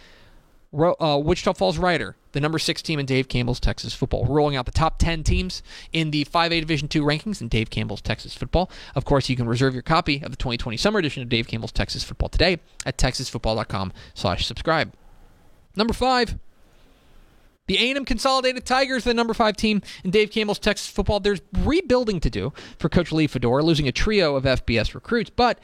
Ro- 0.72 0.96
uh, 1.00 1.20
Wichita 1.20 1.54
Falls 1.54 1.78
Rider, 1.78 2.16
the 2.32 2.40
number 2.40 2.60
six 2.60 2.82
team 2.82 3.00
in 3.00 3.06
Dave 3.06 3.28
Campbell's 3.28 3.60
Texas 3.60 3.94
football, 3.94 4.26
rolling 4.26 4.56
out 4.56 4.66
the 4.66 4.72
top 4.72 4.98
10 5.00 5.24
teams 5.24 5.62
in 5.92 6.12
the 6.12 6.26
5A 6.26 6.60
Division 6.60 6.90
II 6.94 7.02
rankings 7.02 7.42
in 7.42 7.48
Dave 7.48 7.70
Campbell's 7.70 8.02
Texas 8.02 8.34
football. 8.34 8.70
Of 8.96 9.06
course, 9.06 9.30
you 9.30 9.36
can 9.36 9.48
reserve 9.48 9.74
your 9.74 9.84
copy 9.84 10.18
of 10.18 10.32
the 10.32 10.38
2020 10.38 10.78
summer 10.78 11.00
edition 11.00 11.24
of 11.24 11.30
Dave 11.30 11.48
Campbell's 11.48 11.72
Texas 11.72 12.04
football 12.04 12.30
today 12.30 12.60
at 12.86 12.98
texasfootball.com 12.98 13.94
slash 14.14 14.46
subscribe. 14.46 14.94
Number 15.76 15.94
five, 15.94 16.38
the 17.68 17.78
A&M 17.78 18.06
Consolidated 18.06 18.66
Tigers, 18.66 19.04
the 19.04 19.14
number 19.14 19.34
five 19.34 19.56
team 19.56 19.82
in 20.04 20.12
Dave 20.12 20.32
Campbell's 20.32 20.60
Texas 20.60 20.88
football. 20.88 21.20
There's 21.20 21.42
rebuilding 21.60 22.20
to 22.22 22.30
do 22.30 22.54
for 22.78 22.90
Coach 22.90 23.12
Lee 23.12 23.28
Fedora, 23.28 23.64
losing 23.64 23.88
a 23.88 23.92
trio 23.92 24.36
of 24.36 24.44
FBS 24.44 24.94
recruits, 24.94 25.30
but 25.30 25.60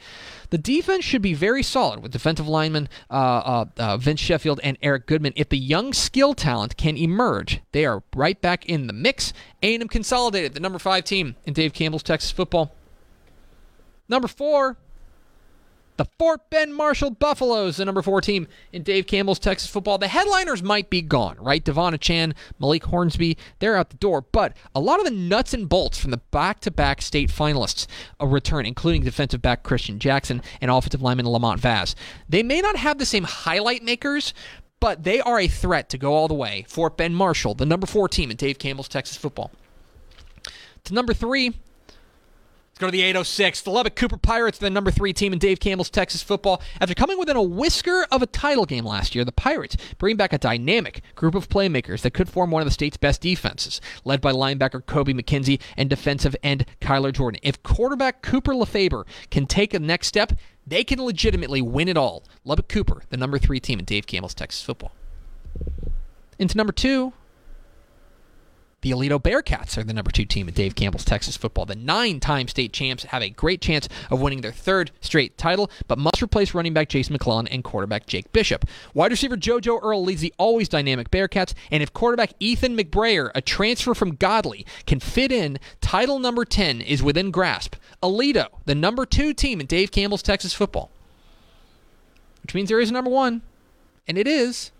the 0.50 0.58
defense 0.58 1.04
should 1.04 1.22
be 1.22 1.34
very 1.34 1.62
solid 1.62 2.02
with 2.02 2.12
defensive 2.12 2.48
linemen 2.48 2.88
uh, 3.10 3.14
uh, 3.14 3.64
uh, 3.76 3.96
Vince 3.98 4.20
Sheffield 4.20 4.60
and 4.62 4.78
Eric 4.82 5.06
Goodman. 5.06 5.32
If 5.36 5.48
the 5.48 5.58
young 5.58 5.92
skill 5.92 6.34
talent 6.34 6.76
can 6.76 6.96
emerge, 6.96 7.60
they 7.72 7.84
are 7.84 8.02
right 8.14 8.40
back 8.40 8.64
in 8.66 8.86
the 8.86 8.92
mix. 8.92 9.32
A&M 9.62 9.88
Consolidated, 9.88 10.54
the 10.54 10.60
number 10.60 10.78
five 10.78 11.04
team 11.04 11.36
in 11.44 11.52
Dave 11.52 11.72
Campbell's 11.72 12.02
Texas 12.02 12.30
football. 12.30 12.74
Number 14.08 14.28
four, 14.28 14.78
the 15.98 16.06
Fort 16.18 16.48
Bend 16.48 16.74
Marshall 16.74 17.10
Buffaloes, 17.10 17.76
the 17.76 17.84
number 17.84 18.02
four 18.02 18.20
team 18.20 18.46
in 18.72 18.82
Dave 18.82 19.06
Campbell's 19.06 19.40
Texas 19.40 19.68
football. 19.68 19.98
The 19.98 20.08
headliners 20.08 20.62
might 20.62 20.88
be 20.88 21.02
gone, 21.02 21.36
right? 21.40 21.62
Devon 21.62 21.98
Chan, 21.98 22.34
Malik 22.58 22.84
Hornsby, 22.84 23.36
they're 23.58 23.76
out 23.76 23.90
the 23.90 23.96
door. 23.96 24.22
But 24.22 24.56
a 24.74 24.80
lot 24.80 25.00
of 25.00 25.04
the 25.04 25.10
nuts 25.10 25.52
and 25.52 25.68
bolts 25.68 25.98
from 25.98 26.12
the 26.12 26.18
back 26.30 26.60
to 26.60 26.70
back 26.70 27.02
state 27.02 27.30
finalists 27.30 27.86
uh, 28.20 28.26
return, 28.26 28.64
including 28.64 29.02
defensive 29.02 29.42
back 29.42 29.64
Christian 29.64 29.98
Jackson 29.98 30.40
and 30.60 30.70
offensive 30.70 31.02
lineman 31.02 31.28
Lamont 31.28 31.60
Vaz. 31.60 31.96
They 32.28 32.44
may 32.44 32.60
not 32.60 32.76
have 32.76 32.98
the 32.98 33.06
same 33.06 33.24
highlight 33.24 33.82
makers, 33.82 34.32
but 34.80 35.02
they 35.02 35.20
are 35.20 35.40
a 35.40 35.48
threat 35.48 35.88
to 35.88 35.98
go 35.98 36.14
all 36.14 36.28
the 36.28 36.34
way. 36.34 36.64
Fort 36.68 36.96
Bend 36.96 37.16
Marshall, 37.16 37.54
the 37.54 37.66
number 37.66 37.88
four 37.88 38.08
team 38.08 38.30
in 38.30 38.36
Dave 38.36 38.60
Campbell's 38.60 38.88
Texas 38.88 39.16
football. 39.16 39.50
To 40.84 40.94
number 40.94 41.12
three, 41.12 41.54
Let's 42.78 42.84
go 42.84 42.86
to 42.86 42.96
the 42.96 43.02
806. 43.02 43.62
The 43.62 43.70
Lubbock 43.70 43.96
Cooper 43.96 44.16
Pirates, 44.16 44.58
the 44.58 44.70
number 44.70 44.92
three 44.92 45.12
team 45.12 45.32
in 45.32 45.40
Dave 45.40 45.58
Campbell's 45.58 45.90
Texas 45.90 46.22
football. 46.22 46.62
After 46.80 46.94
coming 46.94 47.18
within 47.18 47.34
a 47.34 47.42
whisker 47.42 48.06
of 48.12 48.22
a 48.22 48.26
title 48.26 48.66
game 48.66 48.84
last 48.84 49.16
year, 49.16 49.24
the 49.24 49.32
Pirates 49.32 49.76
bring 49.98 50.14
back 50.14 50.32
a 50.32 50.38
dynamic 50.38 51.02
group 51.16 51.34
of 51.34 51.48
playmakers 51.48 52.02
that 52.02 52.14
could 52.14 52.28
form 52.28 52.52
one 52.52 52.62
of 52.62 52.66
the 52.66 52.72
state's 52.72 52.96
best 52.96 53.20
defenses, 53.20 53.80
led 54.04 54.20
by 54.20 54.30
linebacker 54.30 54.86
Kobe 54.86 55.12
McKenzie 55.12 55.60
and 55.76 55.90
defensive 55.90 56.36
end 56.40 56.66
Kyler 56.80 57.12
Jordan. 57.12 57.40
If 57.42 57.64
quarterback 57.64 58.22
Cooper 58.22 58.52
LeFaber 58.52 59.06
can 59.32 59.46
take 59.46 59.74
a 59.74 59.80
next 59.80 60.06
step, 60.06 60.34
they 60.64 60.84
can 60.84 61.04
legitimately 61.04 61.60
win 61.60 61.88
it 61.88 61.96
all. 61.96 62.22
Lubbock 62.44 62.68
Cooper, 62.68 63.02
the 63.10 63.16
number 63.16 63.40
three 63.40 63.58
team 63.58 63.80
in 63.80 63.86
Dave 63.86 64.06
Campbell's 64.06 64.34
Texas 64.34 64.62
football. 64.62 64.92
Into 66.38 66.56
number 66.56 66.72
two, 66.72 67.12
the 68.80 68.92
Aledo 68.92 69.20
Bearcats 69.20 69.76
are 69.76 69.82
the 69.82 69.92
number 69.92 70.10
two 70.12 70.24
team 70.24 70.46
in 70.46 70.54
Dave 70.54 70.76
Campbell's 70.76 71.04
Texas 71.04 71.36
football. 71.36 71.66
The 71.66 71.74
nine 71.74 72.20
time 72.20 72.46
state 72.46 72.72
champs 72.72 73.04
have 73.04 73.22
a 73.22 73.30
great 73.30 73.60
chance 73.60 73.88
of 74.08 74.20
winning 74.20 74.40
their 74.40 74.52
third 74.52 74.92
straight 75.00 75.36
title, 75.36 75.68
but 75.88 75.98
must 75.98 76.22
replace 76.22 76.54
running 76.54 76.74
back 76.74 76.88
Jason 76.88 77.12
McClellan 77.12 77.48
and 77.48 77.64
quarterback 77.64 78.06
Jake 78.06 78.32
Bishop. 78.32 78.64
Wide 78.94 79.10
receiver 79.10 79.36
JoJo 79.36 79.82
Earle 79.82 80.04
leads 80.04 80.20
the 80.20 80.32
always 80.38 80.68
dynamic 80.68 81.10
Bearcats, 81.10 81.54
and 81.72 81.82
if 81.82 81.92
quarterback 81.92 82.32
Ethan 82.38 82.76
McBrayer, 82.76 83.32
a 83.34 83.40
transfer 83.40 83.94
from 83.94 84.14
Godley, 84.14 84.64
can 84.86 85.00
fit 85.00 85.32
in, 85.32 85.58
title 85.80 86.20
number 86.20 86.44
10 86.44 86.80
is 86.80 87.02
within 87.02 87.32
grasp. 87.32 87.74
Aledo, 88.00 88.46
the 88.64 88.76
number 88.76 89.04
two 89.04 89.34
team 89.34 89.60
in 89.60 89.66
Dave 89.66 89.90
Campbell's 89.90 90.22
Texas 90.22 90.52
football. 90.54 90.90
Which 92.42 92.54
means 92.54 92.68
there 92.68 92.80
is 92.80 92.90
a 92.90 92.94
number 92.94 93.10
one, 93.10 93.42
and 94.06 94.16
it 94.16 94.28
is 94.28 94.70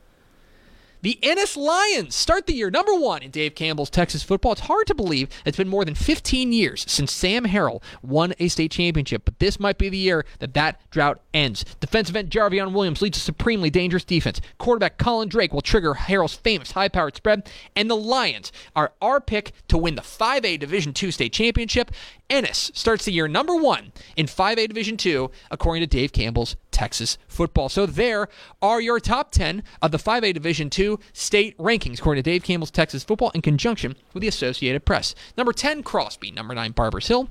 the 1.02 1.18
Ennis 1.22 1.56
Lions 1.56 2.14
start 2.14 2.46
the 2.46 2.54
year 2.54 2.70
number 2.70 2.94
one 2.94 3.22
in 3.22 3.30
Dave 3.30 3.54
Campbell's 3.54 3.90
Texas 3.90 4.22
football. 4.22 4.52
It's 4.52 4.62
hard 4.62 4.86
to 4.88 4.94
believe 4.94 5.28
it's 5.44 5.56
been 5.56 5.68
more 5.68 5.84
than 5.84 5.94
15 5.94 6.52
years 6.52 6.84
since 6.88 7.12
Sam 7.12 7.44
Harrell 7.46 7.82
won 8.02 8.34
a 8.38 8.48
state 8.48 8.72
championship, 8.72 9.22
but 9.24 9.38
this 9.38 9.60
might 9.60 9.78
be 9.78 9.88
the 9.88 9.98
year 9.98 10.24
that 10.40 10.54
that 10.54 10.80
drought 10.90 11.20
ends. 11.32 11.64
Defensive 11.80 12.16
end 12.16 12.30
Jarvion 12.30 12.72
Williams 12.72 13.02
leads 13.02 13.18
a 13.18 13.20
supremely 13.20 13.70
dangerous 13.70 14.04
defense. 14.04 14.40
Quarterback 14.58 14.98
Colin 14.98 15.28
Drake 15.28 15.52
will 15.52 15.60
trigger 15.60 15.94
Harrell's 15.94 16.34
famous 16.34 16.72
high-powered 16.72 17.16
spread, 17.16 17.48
and 17.76 17.88
the 17.88 17.96
Lions 17.96 18.52
are 18.74 18.92
our 19.00 19.20
pick 19.20 19.52
to 19.68 19.78
win 19.78 19.94
the 19.94 20.02
5A 20.02 20.58
Division 20.58 20.92
II 21.00 21.10
state 21.10 21.32
championship. 21.32 21.90
Ennis 22.30 22.70
starts 22.74 23.04
the 23.04 23.12
year 23.12 23.28
number 23.28 23.54
one 23.54 23.92
in 24.16 24.26
5A 24.26 24.68
Division 24.68 24.96
II, 25.04 25.28
according 25.50 25.80
to 25.82 25.86
Dave 25.86 26.12
Campbell's 26.12 26.56
Texas 26.70 27.18
football. 27.26 27.68
So 27.68 27.86
there 27.86 28.28
are 28.62 28.80
your 28.80 29.00
top 29.00 29.30
10 29.30 29.62
of 29.82 29.90
the 29.90 29.98
5A 29.98 30.34
Division 30.34 30.70
II 30.76 30.96
state 31.12 31.56
rankings, 31.58 31.98
according 31.98 32.22
to 32.22 32.30
Dave 32.30 32.42
Campbell's 32.42 32.70
Texas 32.70 33.04
football, 33.04 33.30
in 33.34 33.42
conjunction 33.42 33.96
with 34.12 34.20
the 34.20 34.28
Associated 34.28 34.84
Press. 34.84 35.14
Number 35.36 35.52
10, 35.52 35.82
Crosby. 35.82 36.30
Number 36.30 36.54
9, 36.54 36.72
Barbers 36.72 37.08
Hill. 37.08 37.28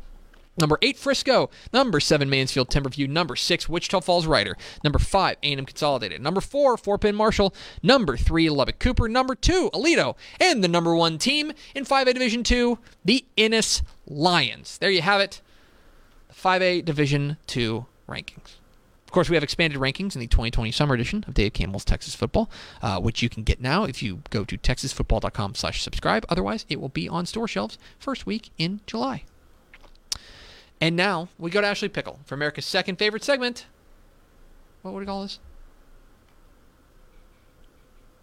Number 0.59 0.79
8, 0.81 0.97
Frisco. 0.97 1.51
Number 1.71 1.99
7, 1.99 2.27
Mansfield 2.29 2.69
Timberview. 2.69 3.07
Number 3.07 3.35
6, 3.35 3.69
Wichita 3.69 3.99
Falls 3.99 4.25
Rider. 4.25 4.57
Number 4.83 4.97
5, 4.97 5.37
A&M 5.43 5.65
Consolidated. 5.65 6.19
Number 6.19 6.41
4, 6.41 6.77
Fort 6.77 7.01
Bend 7.01 7.15
Marshall. 7.15 7.53
Number 7.83 8.17
3, 8.17 8.49
Lubbock 8.49 8.79
Cooper. 8.79 9.07
Number 9.07 9.35
2, 9.35 9.69
Aledo. 9.71 10.15
And 10.41 10.63
the 10.63 10.67
number 10.67 10.95
1 10.95 11.19
team 11.19 11.53
in 11.75 11.85
5A 11.85 12.13
Division 12.13 12.43
2, 12.43 12.79
the 13.05 13.23
Ennis 13.37 13.83
Lions. 14.07 14.79
There 14.79 14.89
you 14.89 15.03
have 15.03 15.21
it. 15.21 15.41
The 16.29 16.33
5A 16.33 16.83
Division 16.83 17.37
2 17.45 17.85
rankings. 18.09 18.55
Of 19.07 19.11
course, 19.11 19.29
we 19.29 19.37
have 19.37 19.43
expanded 19.43 19.79
rankings 19.79 20.15
in 20.15 20.19
the 20.19 20.27
2020 20.27 20.69
summer 20.69 20.93
edition 20.93 21.23
of 21.29 21.33
Dave 21.33 21.53
Campbell's 21.53 21.85
Texas 21.85 22.13
Football, 22.13 22.51
uh, 22.81 22.99
which 22.99 23.23
you 23.23 23.29
can 23.29 23.43
get 23.43 23.61
now 23.61 23.85
if 23.85 24.03
you 24.03 24.21
go 24.31 24.43
to 24.43 24.57
texasfootball.com 24.57 25.55
slash 25.55 25.81
subscribe. 25.81 26.25
Otherwise, 26.27 26.65
it 26.67 26.81
will 26.81 26.89
be 26.89 27.07
on 27.07 27.25
store 27.25 27.47
shelves 27.47 27.77
first 27.97 28.25
week 28.25 28.49
in 28.57 28.81
July. 28.85 29.23
And 30.81 30.97
now 30.97 31.29
we 31.39 31.49
go 31.49 31.61
to 31.61 31.67
Ashley 31.67 31.87
Pickle 31.87 32.19
for 32.25 32.35
America's 32.35 32.65
second 32.65 32.97
favorite 32.99 33.23
segment. 33.23 33.65
What 34.81 34.93
would 34.93 34.99
we 34.99 35.05
call 35.05 35.21
this? 35.21 35.39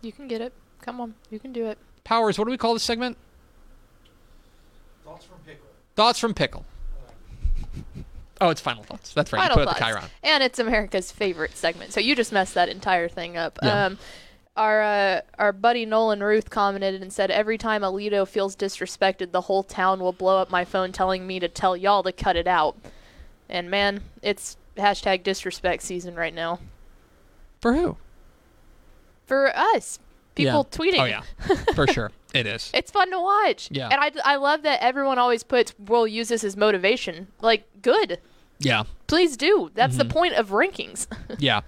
You 0.03 0.13
can 0.13 0.29
get 0.29 0.43
it. 0.43 0.53
Come 0.83 1.01
on, 1.01 1.15
you 1.31 1.39
can 1.39 1.55
do 1.55 1.65
it. 1.65 1.79
Powers, 2.05 2.39
what 2.39 2.45
do 2.45 2.51
we 2.51 2.59
call 2.59 2.75
this 2.75 2.83
segment? 2.83 3.17
Thoughts 5.03 5.25
from 5.25 5.39
Pickle. 5.47 5.67
Thoughts 5.97 6.19
from 6.19 6.35
Pickle. 6.35 6.67
Oh, 8.45 8.51
it's 8.51 8.61
final 8.61 8.83
thoughts. 8.83 9.13
That's 9.15 9.33
right. 9.33 9.41
Final 9.41 9.59
you 9.61 9.67
put 9.67 9.77
thoughts. 9.79 9.91
Chiron. 9.93 10.05
And 10.23 10.43
it's 10.43 10.59
America's 10.59 11.11
favorite 11.11 11.57
segment. 11.57 11.93
So 11.93 12.01
you 12.01 12.15
just 12.15 12.33
messed 12.33 12.55
that 12.55 12.69
entire 12.69 13.09
thing 13.09 13.37
up. 13.37 13.59
Yeah. 13.63 13.87
Um, 13.87 13.99
our 14.57 14.83
uh, 14.83 15.21
our 15.39 15.53
buddy 15.53 15.85
Nolan 15.85 16.23
Ruth 16.23 16.49
commented 16.51 17.03
and 17.03 17.13
said, 17.13 17.31
"Every 17.31 17.59
time 17.59 17.83
Aledo 17.83 18.27
feels 18.29 18.55
disrespected, 18.55 19.33
the 19.33 19.41
whole 19.43 19.63
town 19.65 19.99
will 20.01 20.13
blow 20.13 20.39
up 20.39 20.51
my 20.51 20.65
phone 20.65 20.93
telling 20.93 21.27
me 21.27 21.41
to 21.41 21.49
tell 21.49 21.77
y'all 21.77 22.03
to 22.05 22.13
cut 22.13 22.37
it 22.37 22.47
out." 22.47 22.77
And 23.49 23.69
man, 23.71 24.03
it's 24.23 24.57
hashtag 24.77 25.23
disrespect 25.25 25.83
season 25.83 26.15
right 26.15 26.35
now 26.35 26.59
For 27.61 27.75
who? 27.75 27.97
for 29.27 29.57
us. 29.57 29.99
People 30.35 30.69
Yeah. 30.71 30.79
tweeting. 30.79 30.99
Oh 31.01 31.05
yeah, 31.05 31.23
for 31.75 31.87
sure. 31.87 32.11
It 32.35 32.47
is. 32.47 32.71
It's 32.75 32.91
fun 32.91 33.11
to 33.13 33.21
watch. 33.21 33.69
Yeah. 33.71 33.89
And 33.89 34.01
I, 34.01 34.11
I 34.33 34.37
love 34.37 34.63
that 34.63 34.83
everyone 34.83 35.19
always 35.19 35.45
puts, 35.45 35.73
we'll 35.79 36.09
use 36.09 36.29
this 36.29 36.43
as 36.43 36.57
motivation. 36.57 37.29
Like, 37.41 37.65
good. 37.81 38.19
Yeah. 38.59 38.85
Please 39.07 39.37
do. 39.37 39.71
That's 39.75 39.97
Mm-hmm. 39.97 40.09
the 40.09 40.13
point 40.15 40.35
of 40.35 40.49
rankings. 40.51 41.07
Yeah. 41.39 41.61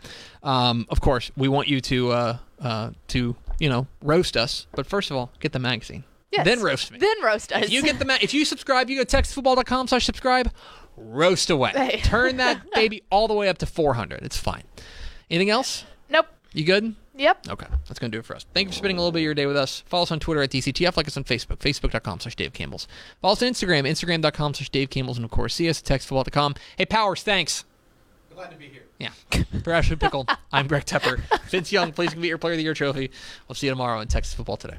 Um, 0.43 0.87
of 0.89 1.01
course, 1.01 1.31
we 1.37 1.49
want 1.49 1.69
you 1.69 1.81
to 1.81 2.11
uh, 2.13 2.39
uh, 2.61 2.91
to 3.09 3.35
you 3.59 3.69
know 3.69 3.87
roast 4.03 4.37
us, 4.37 4.67
but 4.73 4.87
first 4.87 5.11
of 5.11 5.17
all, 5.17 5.33
get 5.41 5.53
the 5.53 5.59
magazine. 5.59 6.05
Yes. 6.33 6.45
Then 6.45 6.61
roast 6.63 6.91
me. 6.93 6.99
Then 6.99 7.23
roast 7.23 7.53
us. 7.53 7.65
if 7.65 7.71
you 7.71 7.83
get 7.83 7.99
the 7.99 8.05
ma- 8.05 8.19
if 8.21 8.33
you 8.35 8.45
subscribe, 8.45 8.89
you 8.91 8.97
go 8.97 9.05
to 9.05 9.17
texasfootball.com 9.17 9.89
slash 9.89 10.05
subscribe, 10.05 10.51
roast 10.97 11.51
away. 11.51 11.71
Hey. 11.75 12.01
Turn 12.03 12.37
that 12.39 12.71
baby 12.75 13.03
all 13.11 13.27
the 13.29 13.35
way 13.35 13.49
up 13.49 13.59
to 13.59 13.67
400. 13.67 14.21
It's 14.23 14.37
fine. 14.37 14.65
Anything 15.31 15.51
else? 15.51 15.85
nope. 16.11 16.27
You 16.53 16.65
good? 16.65 16.95
Yep. 17.17 17.49
Okay, 17.49 17.67
that's 17.87 17.99
going 17.99 18.11
to 18.11 18.17
do 18.17 18.21
it 18.21 18.27
for 18.27 18.37
us. 18.37 18.45
Thank 18.53 18.67
you 18.67 18.73
for 18.73 18.79
spending 18.79 18.99
a 18.99 19.01
little 19.01 19.13
bit 19.13 19.21
of 19.21 19.25
your 19.25 19.35
day 19.35 19.47
with 19.47 19.57
us. 19.57 19.83
Follow 19.87 20.03
us 20.03 20.11
on 20.11 20.21
Twitter 20.21 20.43
at 20.43 20.51
DCTF, 20.51 20.97
like 20.97 21.07
us 21.07 21.17
on 21.17 21.25
Facebook, 21.25 21.59
facebook.com 21.59 22.21
slash 22.21 22.37
Dave 22.37 22.53
Campbell's. 22.53 22.87
Follow 23.23 23.33
us 23.33 23.43
on 23.43 23.49
Instagram, 23.49 23.89
instagram.com 23.89 24.55
slash 24.55 24.69
Dave 24.69 24.91
Campbell's, 24.91 25.17
and 25.17 25.25
of 25.25 25.31
course, 25.31 25.55
see 25.55 25.69
us 25.69 25.81
at 25.81 25.87
texasfootball.com. 26.01 26.55
Hey, 26.77 26.85
Powers, 26.85 27.23
thanks. 27.23 27.65
Glad 28.35 28.51
to 28.51 28.57
be 28.57 28.67
here. 28.67 28.83
Yeah. 28.99 29.11
For 29.65 29.73
Ashley 29.73 29.97
Pickle, 29.97 30.27
I'm 30.53 30.67
Greg 30.67 30.85
Tepper. 30.85 31.21
Vince 31.49 31.73
Young, 31.73 31.93
please 31.93 32.11
complete 32.11 32.29
your 32.29 32.39
Player 32.39 32.53
of 32.53 32.59
the 32.59 32.65
Year 32.65 32.75
trophy. 32.75 33.11
We'll 33.49 33.57
see 33.57 33.67
you 33.67 33.73
tomorrow 33.73 34.01
in 34.01 34.09
Texas 34.09 34.35
Football 34.35 34.59
Today. 34.59 34.77